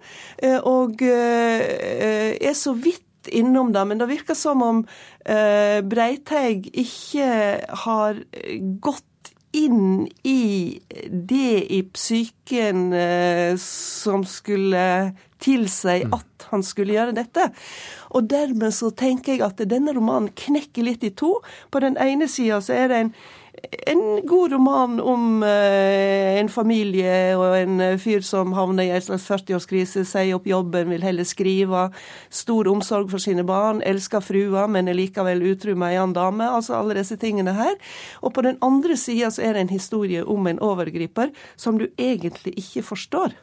eh, 0.42 0.58
og 0.58 1.04
eh, 1.06 2.36
er 2.40 2.58
så 2.58 2.74
vidt 2.78 3.32
innom 3.32 3.74
det. 3.76 3.86
Men 3.86 4.02
det 4.02 4.10
virker 4.10 4.38
som 4.38 4.64
om 4.66 4.84
eh, 5.26 5.82
Breiteig 5.86 6.72
ikke 6.72 7.32
har 7.86 8.24
gått 8.82 9.06
inn 9.52 10.08
i 10.24 10.80
det 11.12 11.58
i 11.76 11.82
psyken 11.84 12.94
eh, 12.96 13.58
som 13.60 14.24
skulle 14.24 15.12
tilsi 15.42 16.06
mm. 16.06 16.14
at 16.16 16.48
han 16.52 16.64
skulle 16.64 16.96
gjøre 16.96 17.18
dette. 17.18 17.50
Og 18.16 18.30
dermed 18.32 18.74
så 18.76 18.92
tenker 18.96 19.36
jeg 19.36 19.44
at 19.46 19.62
denne 19.68 19.94
romanen 19.96 20.32
knekker 20.38 20.88
litt 20.88 21.04
i 21.04 21.12
to. 21.16 21.38
På 21.72 21.84
den 21.84 22.00
ene 22.00 22.30
sida 22.32 22.62
så 22.64 22.78
er 22.78 22.92
det 22.92 23.04
en 23.04 23.14
en 23.88 24.28
god 24.28 24.52
roman 24.52 25.00
om 25.00 25.44
eh, 25.44 26.40
en 26.40 26.50
familie 26.50 27.36
og 27.38 27.56
en 27.58 27.84
fyr 28.02 28.24
som 28.26 28.54
havner 28.58 28.88
i 28.88 28.94
en 28.96 29.04
slags 29.06 29.28
40-årskrise, 29.30 30.04
sier 30.08 30.36
opp 30.38 30.48
jobben, 30.50 30.90
vil 30.92 31.06
heller 31.06 31.28
skrive. 31.28 31.88
Stor 32.34 32.70
omsorg 32.72 33.12
for 33.12 33.24
sine 33.24 33.46
barn, 33.48 33.84
elsker 33.86 34.24
frua, 34.26 34.66
men 34.72 34.90
er 34.90 34.98
likevel 34.98 35.44
utro 35.54 35.76
med 35.76 35.94
ei 35.94 36.02
annen 36.02 36.18
dame. 36.18 36.50
Altså 36.50 36.80
alle 36.80 36.98
disse 37.00 37.20
tingene 37.22 37.56
her. 37.58 37.78
Og 38.22 38.36
på 38.36 38.46
den 38.48 38.60
andre 38.66 38.98
sida 39.00 39.32
så 39.32 39.46
er 39.46 39.56
det 39.56 39.68
en 39.68 39.76
historie 39.76 40.26
om 40.26 40.50
en 40.50 40.62
overgriper 40.62 41.32
som 41.56 41.80
du 41.82 41.88
egentlig 41.98 42.58
ikke 42.60 42.86
forstår. 42.92 43.38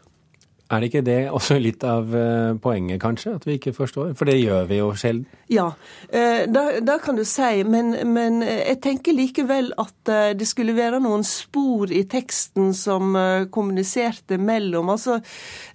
Er 0.68 0.81
det 0.81 0.87
ikke 0.90 1.07
det 1.07 1.31
også 1.33 1.57
litt 1.62 1.85
av 1.87 2.14
eh, 2.16 2.54
poenget, 2.61 3.00
kanskje? 3.00 3.35
At 3.38 3.46
vi 3.48 3.52
ikke 3.57 3.72
forstår? 3.72 4.12
For 4.18 4.24
det 4.28 4.42
gjør 4.42 4.66
vi 4.68 4.76
jo 4.83 4.88
sjelden. 4.92 5.26
Ja, 5.48 5.70
da 6.12 6.81
det 6.85 7.00
kan 7.04 7.16
du 7.16 7.24
si. 7.24 7.64
Men, 7.64 7.96
men, 8.12 8.42
jeg 8.44 8.81
tenker 8.85 9.12
likevel 9.16 9.72
at 9.81 10.09
eh, 10.12 10.37
det 10.37 10.46
skulle 10.48 10.76
være 10.76 11.00
noen 11.00 11.24
spor 11.24 11.88
i 11.88 12.04
teksten 12.11 12.74
som 12.76 13.16
kommuniserte 13.54 14.38
mellom. 14.38 14.88
Altså, 14.92 15.20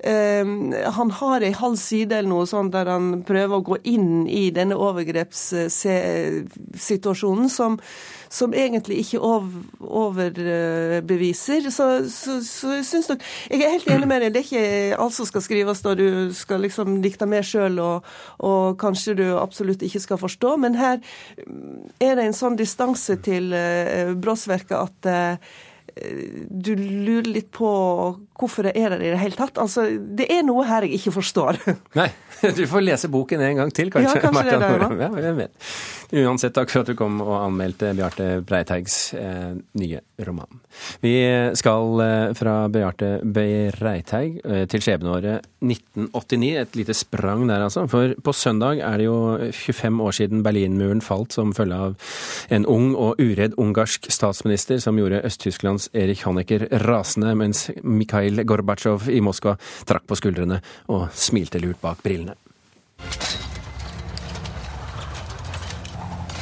han 0.04 1.12
har 1.20 1.42
ei 1.42 1.54
halv 1.58 1.78
side 1.82 2.18
eller 2.20 2.30
noe 2.30 2.46
sånt 2.50 2.74
der 2.76 2.86
han 2.94 3.24
prøver 3.26 3.56
å 3.58 3.66
gå 3.66 3.78
inn 3.90 4.28
i 4.30 4.52
denne 4.54 4.76
overgrepssituasjonen 4.78 7.50
som 7.50 7.80
som 8.34 8.54
egentlig 8.54 8.98
ikke 9.04 9.20
overbeviser. 9.80 11.70
Så, 11.70 12.10
så, 12.10 12.46
så 12.46 12.72
jeg 12.78 12.86
syns 12.86 13.10
nok 13.10 13.22
Jeg 13.52 13.62
er 13.62 13.70
helt 13.76 13.90
enig 13.94 14.08
med 14.10 14.22
deg. 14.24 14.34
Det 14.34 14.40
er 14.42 14.48
ikke 14.48 14.66
alt 14.98 15.16
som 15.16 15.28
skal 15.30 15.44
skrives 15.46 15.84
da 15.86 15.96
du 15.98 16.08
skal 16.36 16.64
liksom 16.66 17.00
dikte 17.04 17.28
med 17.30 17.46
sjøl, 17.48 17.80
og, 17.84 18.08
og, 18.44 18.78
kanskje 18.82 19.18
du 19.20 19.26
absolutt 19.40 19.84
ikke 19.86 20.04
skal 20.04 20.22
forstå. 20.22 20.56
Men 20.64 20.78
her 20.80 21.00
er 22.04 22.18
det 22.18 22.28
en 22.28 22.38
sånn 22.38 22.58
distanse 22.60 23.18
til 23.24 23.54
eh, 23.58 24.14
Bråsverket 24.14 24.78
at 24.78 25.10
uh, 25.10 25.54
du 26.50 26.74
lurer 26.76 27.28
litt 27.30 27.52
på 27.54 27.70
hvorfor 28.40 28.68
det 28.68 28.74
er 28.80 28.94
der 28.94 29.04
i 29.04 29.12
det 29.14 29.22
hele 29.22 29.38
tatt. 29.38 29.60
Altså, 29.62 29.86
det 29.94 30.30
er 30.34 30.44
noe 30.46 30.66
her 30.68 30.88
jeg 30.88 31.00
ikke 31.00 31.16
forstår. 31.20 31.60
Nei, 32.00 32.10
du 32.58 32.64
får 32.70 32.86
lese 32.86 33.10
boken 33.14 33.44
en 33.46 33.64
gang 33.64 33.74
til, 33.76 33.92
kanskje. 33.94 34.18
Ja, 34.18 34.24
kanskje 34.24 34.46
det 34.50 34.70
er 34.70 34.88
det, 34.88 35.26
ja, 35.28 35.36
vet. 35.38 35.76
Uansett, 36.14 36.54
takk 36.54 36.70
for 36.70 36.84
at 36.84 36.92
du 36.92 36.98
kom 36.98 37.22
og 37.24 37.34
anmeldte 37.40 37.90
Bjarte 37.98 38.28
Breiteigs 38.46 38.98
eh, 39.18 39.54
nye 39.82 40.02
roman. 40.28 40.60
Vi 41.02 41.14
skal 41.58 42.04
eh, 42.04 42.34
fra 42.38 42.68
Bjarte 42.74 43.16
Breiteig 43.26 44.38
eh, 44.46 44.66
til 44.70 44.84
skjebneåret 44.86 45.48
1989. 45.64 46.52
Et 46.62 46.78
lite 46.78 46.96
sprang 46.98 47.48
der, 47.50 47.64
altså. 47.66 47.88
For 47.90 48.14
på 48.22 48.36
søndag 48.38 48.84
er 48.86 49.02
det 49.02 49.08
jo 49.08 49.18
25 49.50 50.04
år 50.06 50.18
siden 50.20 50.44
Berlinmuren 50.46 51.02
falt 51.02 51.34
som 51.34 51.56
følge 51.58 51.80
av 51.88 51.98
en 52.54 52.68
ung 52.70 52.92
og 52.94 53.22
uredd 53.22 53.58
ungarsk 53.62 54.06
statsminister 54.14 54.82
som 54.84 55.00
gjorde 55.02 55.24
Øst-Tysklands 55.26 55.90
Erich 55.98 56.28
Honecker 56.28 56.68
rasende, 56.86 57.34
mens 57.40 57.70
Mikhail 57.82 58.33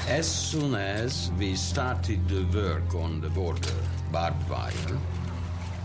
As 0.08 0.27
soon 0.30 0.75
as 0.75 1.32
we 1.39 1.56
started 1.56 2.27
the 2.27 2.43
work 2.54 2.95
on 2.95 3.21
the 3.21 3.30
border, 3.30 3.80
barbed 4.12 4.49
wire, 4.49 4.99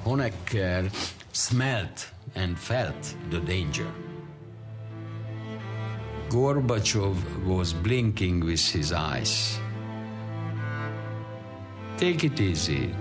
Honecker 0.04 0.90
smelt 1.32 2.10
and 2.34 2.58
felt 2.58 3.14
the 3.30 3.38
danger. 3.40 3.86
Gorbachev 6.28 7.16
was 7.44 7.72
blinking 7.72 8.40
with 8.44 8.66
his 8.68 8.92
eyes. 8.92 9.60
Take 11.98 12.24
it 12.24 12.40
easy. 12.40 12.92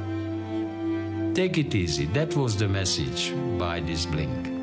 Take 1.36 1.58
it 1.58 1.76
easy. 1.76 2.06
That 2.14 2.34
was 2.38 2.56
the 2.56 2.70
message 2.70 3.34
by 3.60 3.82
this 3.82 4.06
blink. 4.06 4.55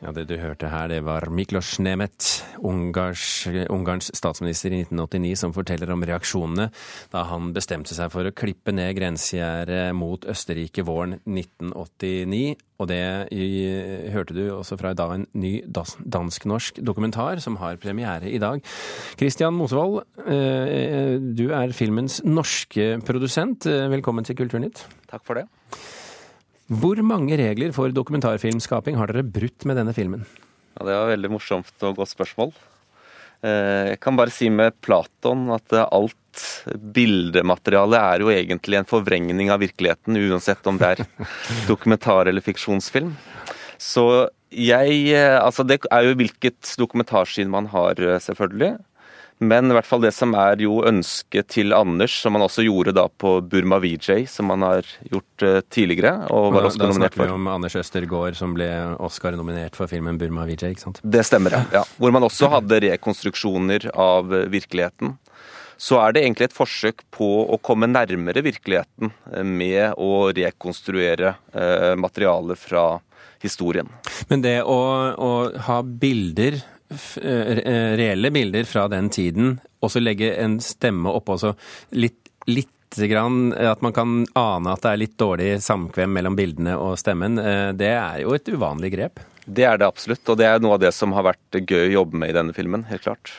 Ja, 0.00 0.12
Det 0.16 0.30
du 0.30 0.38
hørte 0.40 0.70
her, 0.72 0.88
det 0.88 1.02
var 1.04 1.28
Miklos 1.28 1.74
Nemet, 1.78 2.40
Ungars, 2.64 3.44
Ungarns 3.68 4.08
statsminister 4.16 4.72
i 4.72 4.78
1989, 4.86 5.34
som 5.36 5.52
forteller 5.52 5.92
om 5.92 6.00
reaksjonene 6.08 6.70
da 7.12 7.24
han 7.28 7.50
bestemte 7.52 7.92
seg 7.92 8.08
for 8.14 8.24
å 8.24 8.32
klippe 8.32 8.72
ned 8.72 8.94
grensegjerdet 8.96 9.92
mot 9.92 10.24
Østerrike 10.24 10.86
våren 10.88 11.18
1989. 11.28 12.56
Og 12.80 12.88
det 12.88 13.02
hørte 14.16 14.38
du 14.38 14.42
også 14.56 14.80
fra 14.80 14.94
da 14.96 15.10
en 15.18 15.28
ny 15.36 15.58
dansk-norsk 15.68 16.80
dokumentar 16.80 17.44
som 17.44 17.60
har 17.60 17.76
premiere 17.76 18.32
i 18.32 18.40
dag. 18.40 18.64
Christian 19.20 19.52
Mosevold, 19.52 20.00
eh, 20.24 21.20
du 21.20 21.50
er 21.52 21.76
filmens 21.76 22.22
norske 22.24 22.94
produsent. 23.04 23.68
Velkommen 23.68 24.24
til 24.24 24.40
Kulturnytt. 24.40 24.86
Takk 25.12 25.28
for 25.28 25.36
det. 25.36 25.50
Hvor 26.70 27.00
mange 27.02 27.34
regler 27.34 27.72
for 27.74 27.90
dokumentarfilmskaping 27.90 28.98
har 29.00 29.10
dere 29.10 29.26
brutt 29.26 29.66
med 29.66 29.80
denne 29.80 29.94
filmen? 29.96 30.22
Ja, 30.78 30.84
Det 30.86 30.94
var 30.94 31.10
veldig 31.10 31.30
morsomt 31.32 31.86
og 31.86 31.96
godt 31.98 32.12
spørsmål. 32.12 32.52
Eh, 33.42 33.96
jeg 33.96 34.00
kan 34.00 34.16
bare 34.16 34.30
si 34.30 34.50
med 34.52 34.76
Platon 34.84 35.48
at 35.50 35.72
alt 35.82 36.16
bildemateriale 36.94 37.98
er 37.98 38.22
jo 38.22 38.30
egentlig 38.30 38.78
en 38.78 38.88
forvrengning 38.88 39.50
av 39.50 39.60
virkeligheten, 39.64 40.14
uansett 40.30 40.66
om 40.70 40.78
det 40.78 40.92
er 40.92 41.06
dokumentar 41.70 42.30
eller 42.30 42.44
fiksjonsfilm. 42.44 43.16
Så 43.80 44.28
jeg 44.50 45.08
eh, 45.14 45.38
Altså, 45.40 45.64
det 45.66 45.80
er 45.90 46.06
jo 46.06 46.16
hvilket 46.18 46.74
dokumentarsyn 46.78 47.50
man 47.50 47.66
har, 47.72 47.98
eh, 47.98 48.20
selvfølgelig. 48.22 48.78
Men 49.40 49.70
i 49.70 49.74
hvert 49.74 49.88
fall 49.88 50.02
det 50.04 50.10
som 50.12 50.34
er 50.36 50.60
jo 50.60 50.82
ønsket 50.84 51.48
til 51.54 51.72
Anders, 51.72 52.12
som 52.20 52.36
han 52.36 52.44
også 52.44 52.60
gjorde 52.66 52.92
da 52.92 53.06
på 53.08 53.38
Burma 53.40 53.78
VJ, 53.80 54.26
som 54.28 54.52
han 54.52 54.66
har 54.66 54.88
gjort 55.08 55.44
uh, 55.46 55.60
tidligere. 55.72 56.12
og 56.28 56.50
var 56.52 56.68
Da 56.68 56.90
snakker 56.92 57.22
vi 57.24 57.32
om 57.32 57.48
Anders 57.48 57.78
Østergaard, 57.80 58.36
som 58.36 58.52
ble 58.56 58.68
Oscar-nominert 59.00 59.78
for 59.78 59.88
filmen 59.88 60.18
Burma 60.20 60.44
VJ, 60.44 60.74
ikke 60.74 60.84
sant? 60.84 61.00
Det 61.00 61.24
stemmer, 61.24 61.56
ja. 61.56 61.62
ja. 61.80 61.84
Hvor 61.96 62.12
man 62.12 62.26
også 62.28 62.50
hadde 62.52 62.82
rekonstruksjoner 62.84 63.88
av 63.96 64.28
virkeligheten. 64.52 65.16
Så 65.80 65.96
er 66.02 66.12
det 66.12 66.26
egentlig 66.26 66.50
et 66.50 66.56
forsøk 66.58 67.00
på 67.16 67.28
å 67.48 67.56
komme 67.64 67.88
nærmere 67.88 68.42
virkeligheten 68.44 69.14
med 69.48 69.96
å 69.96 70.28
rekonstruere 70.36 71.32
uh, 71.56 71.94
materialet 71.96 72.60
fra 72.60 72.84
historien. 73.40 73.88
Men 74.28 74.44
det 74.44 74.58
å, 74.68 74.76
å 75.16 75.32
ha 75.64 75.78
bilder 75.80 76.60
Eh, 76.60 76.79
reelle 76.90 78.32
bilder 78.34 78.66
fra 78.66 78.88
den 78.90 79.10
tiden, 79.14 79.58
og 79.80 79.92
så 79.92 80.02
legge 80.02 80.32
en 80.42 80.58
stemme 80.64 81.12
oppå 81.14 81.36
så 81.38 81.54
litt, 81.94 82.32
litt 82.50 82.98
grann, 83.10 83.52
at 83.54 83.82
man 83.82 83.92
kan 83.94 84.14
ane 84.38 84.72
at 84.72 84.82
det 84.84 84.92
er 84.92 85.02
litt 85.04 85.18
dårlig 85.20 85.50
samkvem 85.62 86.12
mellom 86.16 86.38
bildene 86.38 86.76
og 86.80 86.98
stemmen, 87.00 87.38
eh, 87.38 87.70
det 87.76 87.92
er 87.94 88.22
jo 88.24 88.34
et 88.34 88.48
uvanlig 88.50 88.92
grep? 88.96 89.22
Det 89.46 89.64
er 89.66 89.78
det 89.78 89.86
absolutt, 89.86 90.26
og 90.28 90.38
det 90.38 90.48
er 90.48 90.58
noe 90.62 90.76
av 90.76 90.82
det 90.82 90.92
som 90.94 91.14
har 91.16 91.26
vært 91.30 91.62
gøy 91.62 91.88
å 91.88 91.94
jobbe 92.00 92.18
med 92.18 92.32
i 92.32 92.36
denne 92.36 92.56
filmen. 92.56 92.84
helt 92.90 93.06
klart. 93.06 93.32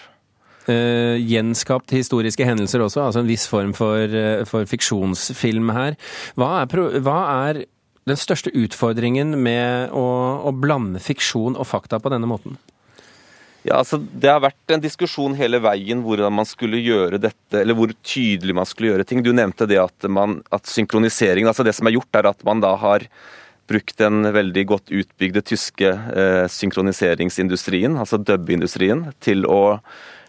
Uh, 0.69 1.17
gjenskapt 1.17 1.89
historiske 1.89 2.45
hendelser 2.45 2.83
også, 2.85 3.07
altså 3.07 3.23
en 3.23 3.29
viss 3.29 3.47
form 3.49 3.73
for, 3.73 4.05
uh, 4.13 4.43
for 4.45 4.67
fiksjonsfilm 4.69 5.71
her. 5.73 5.97
Hva 6.37 6.61
er, 6.61 6.99
hva 7.01 7.19
er, 7.47 7.63
den 8.09 8.17
største 8.17 8.49
utfordringen 8.57 9.35
med 9.41 9.91
å, 9.93 10.05
å 10.45 10.53
blande 10.57 11.01
fiksjon 11.01 11.53
og 11.57 11.67
fakta 11.69 11.99
på 12.01 12.09
denne 12.13 12.29
måten? 12.29 12.57
Ja, 13.61 13.77
altså 13.77 13.99
Det 14.01 14.29
har 14.29 14.41
vært 14.41 14.73
en 14.73 14.81
diskusjon 14.81 15.35
hele 15.37 15.59
veien 15.61 16.01
hvordan 16.05 16.33
man 16.33 16.47
skulle 16.49 16.79
gjøre 16.81 17.19
dette, 17.21 17.59
eller 17.59 17.77
hvor 17.77 17.93
tydelig 18.01 18.55
man 18.57 18.65
skulle 18.69 18.93
gjøre 18.93 19.05
ting. 19.05 19.21
Du 19.21 19.29
nevnte 19.37 19.67
det 19.69 19.77
at, 19.81 20.07
man, 20.09 20.39
at 20.49 20.65
synkroniseringen 20.69 21.51
altså 21.51 21.65
det 21.67 21.75
som 21.77 21.89
er 21.89 21.95
gjort, 21.99 22.17
er 22.17 22.31
at 22.31 22.41
man 22.47 22.63
da 22.63 22.73
har 22.81 23.05
brukt 23.69 23.99
den 24.01 24.25
veldig 24.33 24.63
godt 24.67 24.91
utbygde 24.91 25.43
tyske 25.47 25.91
eh, 25.93 26.47
synkroniseringsindustrien, 26.51 27.93
altså 28.01 28.19
dubbeindustrien, 28.19 29.05
til 29.23 29.45
å 29.47 29.77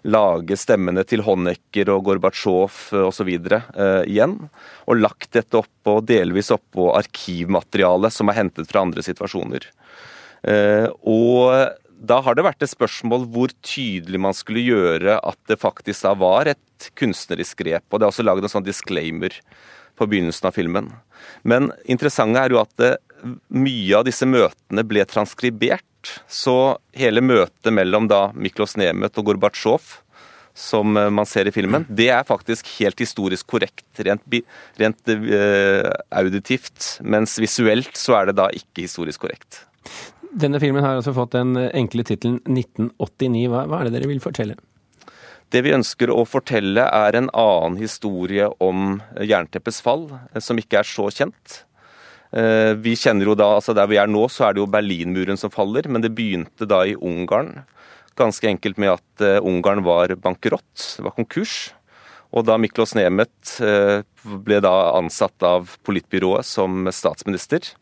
lage 0.02 0.56
stemmene 0.58 1.04
til 1.06 1.22
Honecker 1.26 1.90
og 1.94 2.04
Gorbatsjov 2.06 2.92
osv. 3.06 3.30
Eh, 3.32 4.02
igjen. 4.10 4.36
Og 4.86 4.98
lagt 5.00 5.32
dette 5.38 5.58
oppå, 5.58 6.00
delvis 6.06 6.52
oppå 6.54 6.90
arkivmateriale 6.98 8.10
som 8.12 8.30
er 8.30 8.42
hentet 8.42 8.70
fra 8.70 8.84
andre 8.84 9.04
situasjoner. 9.06 9.68
Eh, 10.42 10.88
og 11.06 11.78
da 12.02 12.18
har 12.24 12.34
det 12.34 12.44
vært 12.44 12.64
et 12.64 12.72
spørsmål 12.72 13.28
hvor 13.30 13.52
tydelig 13.62 14.18
man 14.20 14.34
skulle 14.34 14.64
gjøre 14.64 15.20
at 15.22 15.38
det 15.50 15.60
faktisk 15.62 16.02
da 16.08 16.16
var 16.18 16.50
et 16.50 16.90
kunstnerisk 16.98 17.62
grep. 17.62 17.86
Og 17.90 18.00
det 18.00 18.06
er 18.06 18.10
også 18.10 18.26
laget 18.26 18.48
en 18.48 18.54
sånn 18.56 18.66
disclaimer 18.66 19.36
på 19.98 20.08
begynnelsen 20.10 20.48
av 20.48 20.56
filmen. 20.56 20.90
Men 21.46 21.70
interessant 21.86 22.38
er 22.38 22.54
jo 22.54 22.60
at 22.62 22.72
det, 22.80 22.96
mye 23.54 23.98
av 24.00 24.06
disse 24.08 24.26
møtene 24.26 24.82
ble 24.88 25.04
transkribert. 25.06 25.86
Så 26.26 26.74
hele 26.98 27.22
møtet 27.22 27.70
mellom 27.70 28.08
da 28.10 28.32
Miklos 28.34 28.74
Nemet 28.80 29.18
og 29.20 29.28
Gorbatsjov, 29.28 30.00
som 30.58 30.96
eh, 30.98 31.12
man 31.14 31.28
ser 31.28 31.46
i 31.46 31.54
filmen, 31.54 31.86
det 31.88 32.08
er 32.12 32.26
faktisk 32.28 32.66
helt 32.80 32.98
historisk 33.00 33.46
korrekt, 33.54 33.86
rent, 34.04 34.24
rent 34.80 35.12
uh, 35.14 35.86
auditivt. 36.18 36.96
Mens 37.06 37.38
visuelt 37.40 37.94
så 37.96 38.18
er 38.18 38.28
det 38.28 38.40
da 38.42 38.50
ikke 38.58 38.84
historisk 38.84 39.22
korrekt. 39.22 39.62
Denne 40.32 40.60
filmen 40.62 40.84
har 40.84 40.96
altså 40.96 41.12
fått 41.16 41.34
den 41.36 41.56
enkle 41.56 42.04
tittelen 42.08 42.40
1989. 42.48 43.48
Hva, 43.52 43.66
hva 43.68 43.80
er 43.80 43.88
det 43.88 43.98
dere 43.98 44.08
vil 44.08 44.22
fortelle? 44.24 44.56
Det 45.52 45.60
vi 45.66 45.74
ønsker 45.76 46.08
å 46.08 46.22
fortelle 46.24 46.86
er 46.86 47.18
en 47.18 47.28
annen 47.36 47.76
historie 47.76 48.46
om 48.64 48.96
jernteppets 49.20 49.82
fall, 49.84 50.06
eh, 50.32 50.40
som 50.40 50.56
ikke 50.60 50.80
er 50.80 50.88
så 50.88 51.10
kjent. 51.12 51.58
Eh, 52.32 52.72
vi 52.80 52.96
kjenner 52.96 53.28
jo 53.28 53.36
da, 53.36 53.50
altså 53.58 53.74
Der 53.76 53.90
vi 53.90 53.98
er 54.00 54.08
nå, 54.08 54.24
så 54.32 54.48
er 54.48 54.54
det 54.54 54.62
jo 54.62 54.70
Berlinmuren 54.72 55.36
som 55.36 55.52
faller, 55.52 55.84
men 55.88 56.00
det 56.00 56.14
begynte 56.16 56.64
da 56.64 56.80
i 56.88 56.96
Ungarn. 56.96 57.66
Ganske 58.16 58.48
enkelt 58.48 58.80
med 58.80 58.94
at 58.94 59.20
eh, 59.20 59.44
Ungarn 59.44 59.84
var 59.84 60.16
bankerott, 60.16 60.96
var 61.04 61.12
konkurs. 61.12 61.74
Og 62.32 62.46
da 62.48 62.56
Miklos 62.56 62.94
Nemet 62.96 63.58
ble 64.24 64.60
da 64.64 64.96
ansatt 64.96 65.44
av 65.44 65.74
politbyrået 65.84 66.48
som 66.48 66.86
statsminister, 66.88 67.74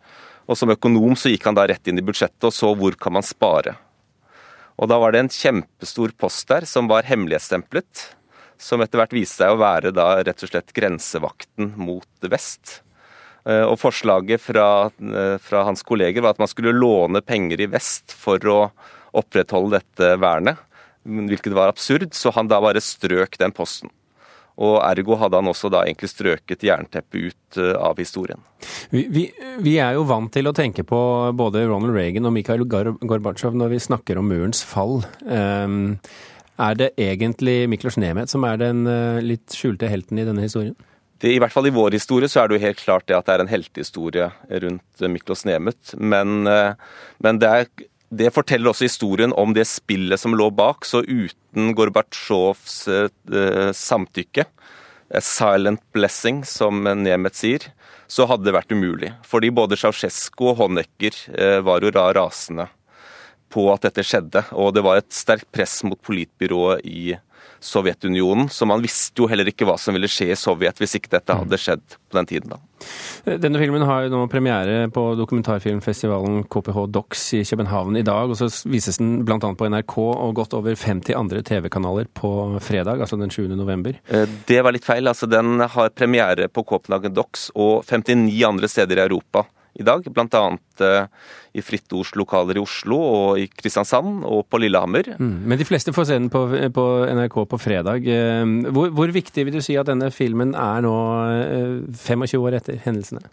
og 0.51 0.59
som 0.59 0.73
økonom 0.75 1.15
så 1.19 1.31
gikk 1.31 1.47
han 1.47 1.57
da 1.59 1.69
rett 1.71 1.87
inn 1.87 2.01
i 2.01 2.05
budsjettet 2.05 2.49
og 2.49 2.55
så 2.55 2.73
hvor 2.75 2.97
kan 2.99 3.15
man 3.15 3.27
spare. 3.27 3.77
Og 4.81 4.89
da 4.91 4.97
var 4.99 5.15
det 5.15 5.23
en 5.23 5.33
kjempestor 5.33 6.15
post 6.19 6.49
der 6.51 6.67
som 6.67 6.89
var 6.91 7.07
hemmelighetsstemplet, 7.07 8.07
som 8.61 8.83
etter 8.83 9.01
hvert 9.01 9.15
viste 9.15 9.45
seg 9.45 9.55
å 9.55 9.61
være 9.61 9.93
da 9.95 10.09
rett 10.25 10.43
og 10.43 10.51
slett 10.51 10.73
grensevakten 10.77 11.75
mot 11.81 12.31
vest. 12.33 12.81
Eh, 13.47 13.63
og 13.65 13.79
forslaget 13.81 14.43
fra, 14.43 14.91
eh, 14.91 15.37
fra 15.41 15.63
hans 15.69 15.85
kolleger 15.87 16.25
var 16.25 16.35
at 16.35 16.43
man 16.43 16.51
skulle 16.51 16.77
låne 16.77 17.23
penger 17.25 17.61
i 17.61 17.71
vest 17.71 18.13
for 18.13 18.39
å 18.39 18.59
opprettholde 19.17 19.81
dette 19.81 20.17
vernet, 20.21 20.59
hvilket 21.05 21.57
var 21.57 21.71
absurd, 21.73 22.13
så 22.13 22.33
han 22.37 22.49
da 22.49 22.61
bare 22.61 22.83
strøk 22.85 23.39
den 23.41 23.53
posten. 23.53 23.91
Og 24.61 24.77
ergo 24.85 25.17
hadde 25.21 25.41
han 25.41 25.49
også 25.49 25.71
da 25.73 25.85
egentlig 25.87 26.11
strøket 26.13 26.67
jernteppet 26.67 27.31
ut 27.31 27.61
eh, 27.61 27.73
av 27.81 28.01
historien. 28.01 28.43
Vi, 28.93 29.07
vi, 29.13 29.27
vi, 29.65 29.79
er 29.81 29.97
jo 29.97 30.05
vant 30.09 30.33
til 30.35 30.51
å 30.51 30.55
tenke 30.57 30.85
på 30.87 31.01
både 31.37 31.65
Ronald 31.69 31.97
Reagan 31.97 32.29
og 32.29 32.37
Mikhail 32.37 32.67
Gorbatsjov 32.69 33.57
når 33.57 33.75
vi 33.75 33.81
snakker 33.89 34.21
om 34.21 34.29
murens 34.29 34.61
fall. 34.67 35.01
Um, 35.25 35.97
er 36.61 36.77
det 36.77 36.93
egentlig 37.01 37.65
Miklos 37.73 37.97
Nemeth 37.97 38.35
som 38.35 38.45
er 38.45 38.61
den 38.61 38.85
uh, 38.85 39.17
litt 39.25 39.57
skjulte 39.57 39.89
helten 39.89 40.21
i 40.21 40.29
denne 40.29 40.45
historien? 40.45 40.77
det, 41.21 41.35
I 41.35 41.41
hvert 41.41 41.53
fall 41.53 41.69
i 41.69 41.75
vår 41.75 41.97
historie 41.97 42.31
så 42.31 42.43
er 42.43 42.49
det 42.49 42.57
jo 42.57 42.65
helt 42.65 42.81
klart 42.81 43.07
det 43.09 43.17
at 43.19 43.29
det 43.29 43.35
er 43.35 43.45
en 43.45 43.51
heltehistorie 43.53 44.31
rundt 44.65 45.05
Miklos 45.13 45.45
Nemeth. 45.49 45.95
Men, 45.99 46.47
eh, 46.49 46.73
men 47.25 47.41
det, 47.43 47.51
er, 47.51 47.89
det, 48.11 48.33
forteller 48.35 48.73
også 48.73 48.89
historien 48.89 49.35
om 49.39 49.55
det 49.57 49.67
spillet 49.71 50.21
som 50.21 50.35
lå 50.37 50.51
bak. 50.55 50.87
Så 50.87 51.03
uten 51.07 51.75
Gorbatsjovs 51.79 52.81
uh, 52.91 53.71
samtykke, 53.77 54.47
a 55.11 55.23
silent 55.25 55.83
blessing, 55.95 56.45
som 56.47 56.85
Nemeth 56.85 57.41
sier, 57.43 57.71
så 58.11 58.27
hadde 58.31 58.49
det 58.49 58.57
vært 58.57 58.75
umulig. 58.75 59.13
Fordi 59.27 59.53
både 59.55 59.79
Ceaucescu 59.79 60.51
og 60.53 60.61
Honecker 60.63 61.17
uh, 61.35 61.59
var 61.67 61.87
jo 61.87 61.95
rasende 61.95 62.69
på 63.51 63.67
at 63.73 63.87
dette 63.87 64.05
skjedde. 64.07 64.45
Og 64.55 64.75
det 64.75 64.85
var 64.87 65.01
et 65.01 65.11
sterkt 65.15 65.51
press 65.55 65.81
mot 65.87 65.99
politbyrået 65.99 66.87
i 66.87 67.15
Sovjetunionen, 67.61 68.49
så 68.49 68.67
man 68.69 68.83
visste 68.83 69.21
jo 69.21 69.29
heller 69.31 69.49
ikke 69.51 69.67
hva 69.69 69.77
som 69.81 69.97
ville 69.97 70.09
skje 70.11 70.31
i 70.33 70.39
Sovjet 70.39 70.81
hvis 70.81 70.97
ikke 70.97 71.13
dette 71.13 71.37
hadde 71.37 71.59
skjedd 71.61 71.85
på 72.11 72.19
den 72.19 72.29
tiden. 72.31 72.55
da. 72.55 72.61
Denne 73.41 73.61
filmen 73.61 73.85
har 73.85 74.07
jo 74.07 74.13
nå 74.15 74.23
premiere 74.33 74.87
på 74.93 75.03
dokumentarfilmfestivalen 75.19 76.47
KPH 76.51 76.87
Docs 76.95 77.25
i 77.37 77.43
København 77.45 77.99
i 78.01 78.05
dag. 78.07 78.33
og 78.33 78.39
Så 78.41 78.49
vises 78.71 78.97
den 78.97 79.27
bl.a. 79.29 79.37
på 79.39 79.69
NRK 79.69 79.97
og 80.01 80.35
godt 80.41 80.57
over 80.57 80.75
50 80.75 81.15
andre 81.17 81.45
TV-kanaler 81.45 82.09
på 82.17 82.33
fredag, 82.65 83.05
altså 83.05 83.21
den 83.21 83.31
7. 83.31 83.49
november. 83.53 84.01
Eh, 84.09 84.27
det 84.49 84.63
var 84.65 84.73
litt 84.73 84.89
feil. 84.89 85.09
altså 85.09 85.29
Den 85.29 85.61
har 85.61 85.93
premiere 85.93 86.49
på 86.49 86.65
Copenhagen 86.65 87.15
Docs 87.15 87.51
og 87.55 87.85
59 87.85 88.45
andre 88.49 88.69
steder 88.69 89.03
i 89.03 89.09
Europa 89.09 89.45
i 89.81 89.87
dag. 89.87 90.07
Bl.a. 90.07 90.43
Uh, 90.81 91.31
i 91.53 91.63
Fritt 91.65 91.91
Ords 91.97 92.13
lokaler 92.19 92.59
i 92.59 92.63
Oslo 92.63 92.99
og 93.01 93.41
i 93.43 93.47
Kristiansand 93.51 94.23
og 94.29 94.45
på 94.51 94.61
Lillehammer. 94.63 95.15
Mm, 95.19 95.49
men 95.51 95.59
de 95.59 95.67
fleste 95.67 95.95
får 95.95 96.11
se 96.11 96.19
den 96.19 96.31
på, 96.33 96.45
på 96.75 96.85
NRK 97.11 97.39
på 97.51 97.59
fredag. 97.61 98.07
Eh, 98.07 98.45
hvor, 98.71 98.93
hvor, 98.95 99.11
viktig 99.11 99.47
vil 99.49 99.59
du 99.59 99.65
si 99.65 99.75
at 99.81 99.91
denne 99.91 100.13
filmen 100.15 100.55
er 100.55 100.85
nå, 100.87 100.95
25 101.99 102.29
eh, 102.29 102.37
år 102.39 102.61
etter 102.61 102.79
hendelsene? 102.85 103.25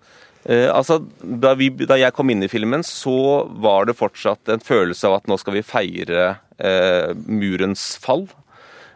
Eh, 0.47 0.69
altså, 0.71 1.01
da, 1.21 1.53
vi, 1.59 1.69
da, 1.83 1.99
jeg 1.99 2.15
kom 2.15 2.31
inn 2.33 2.45
i 2.45 2.51
filmen, 2.51 2.85
så 2.85 3.45
var 3.61 3.89
det 3.89 3.97
fortsatt 3.99 4.53
en 4.53 4.63
følelse 4.63 5.09
av 5.09 5.19
at 5.19 5.29
nå 5.29 5.37
skal 5.41 5.59
vi 5.59 5.65
feire 5.65 6.27
eh, 6.57 7.11
murens 7.27 7.89
fall. 8.01 8.25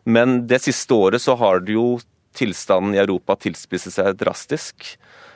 Men 0.07 0.45
det 0.49 0.63
siste 0.63 0.95
året 0.97 1.21
så 1.21 1.35
har 1.37 1.61
det 1.65 1.75
jo 1.75 1.99
tilstanden 2.37 2.95
i 2.95 3.01
Europa 3.03 3.35
tilspisset 3.35 3.93
seg 3.93 4.15
drastisk. 4.17 4.95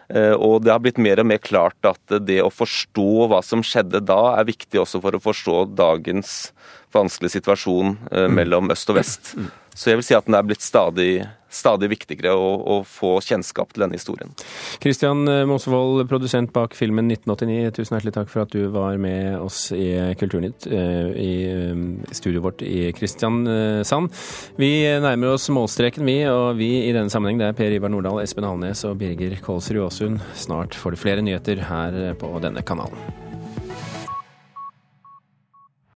Eh, 0.10 0.34
og 0.34 0.62
det 0.66 0.74
har 0.74 0.82
blitt 0.84 1.02
mer 1.02 1.22
og 1.22 1.30
mer 1.32 1.42
klart 1.42 1.88
at 1.88 2.18
det 2.28 2.42
å 2.44 2.52
forstå 2.54 3.28
hva 3.32 3.42
som 3.46 3.64
skjedde 3.66 4.04
da, 4.06 4.38
er 4.38 4.50
viktig 4.52 4.82
også 4.82 5.02
for 5.04 5.18
å 5.18 5.24
forstå 5.24 5.58
dagens 5.78 6.36
vanskelige 6.96 7.38
situasjon 7.40 7.96
eh, 8.12 8.26
mm. 8.26 8.36
mellom 8.42 8.74
øst 8.74 8.92
og 8.92 9.00
vest. 9.00 9.36
Mm. 9.38 9.54
Så 9.76 9.90
jeg 9.92 10.00
vil 10.00 10.06
si 10.08 10.16
at 10.16 10.24
den 10.24 10.38
er 10.38 10.46
blitt 10.48 10.64
stadig, 10.64 11.26
stadig 11.52 11.90
viktigere 11.92 12.32
å, 12.32 12.52
å, 12.56 12.76
få 12.88 13.18
kjennskap 13.20 13.74
til 13.74 13.84
denne 13.84 13.98
historien. 14.00 14.32
Kristian 14.84 15.28
eh, 15.28 15.42
Mosvold, 15.50 16.06
produsent 16.08 16.54
bak 16.56 16.78
filmen 16.80 17.12
1989, 17.12 17.74
tusen 17.76 17.98
hjertelig 17.98 18.16
takk 18.16 18.32
for 18.32 18.46
at 18.46 18.56
du 18.56 18.70
var 18.72 18.96
med 19.02 19.36
oss 19.42 19.68
i 19.76 19.90
Kulturnytt 20.20 20.70
i 20.70 21.34
studioet 22.16 22.46
vårt 22.46 22.64
i 22.64 22.88
Kristiansand. 22.96 24.16
Vi 24.62 24.72
nærmer 25.04 25.36
oss 25.36 25.50
målstreken, 25.52 26.08
vi, 26.08 26.22
og 26.32 26.56
vi 26.62 26.72
i 26.86 26.96
denne 26.96 27.12
sammenheng 27.12 27.44
det 27.44 27.52
er 27.52 27.60
Per 27.60 27.76
Ivar 27.76 27.92
Nordahl, 27.92 28.24
Espen 28.24 28.48
Halnes 28.48 28.86
og 28.88 28.96
Birger 29.04 29.36
Kålsrud 29.44 29.84
Aasund. 29.90 30.24
Snart 30.40 30.80
får 30.80 30.96
du 30.96 31.04
flere 31.04 31.26
nyheter 31.26 31.68
her 31.68 32.16
på 32.22 32.32
denne 32.44 32.64
kanalen. 32.64 33.25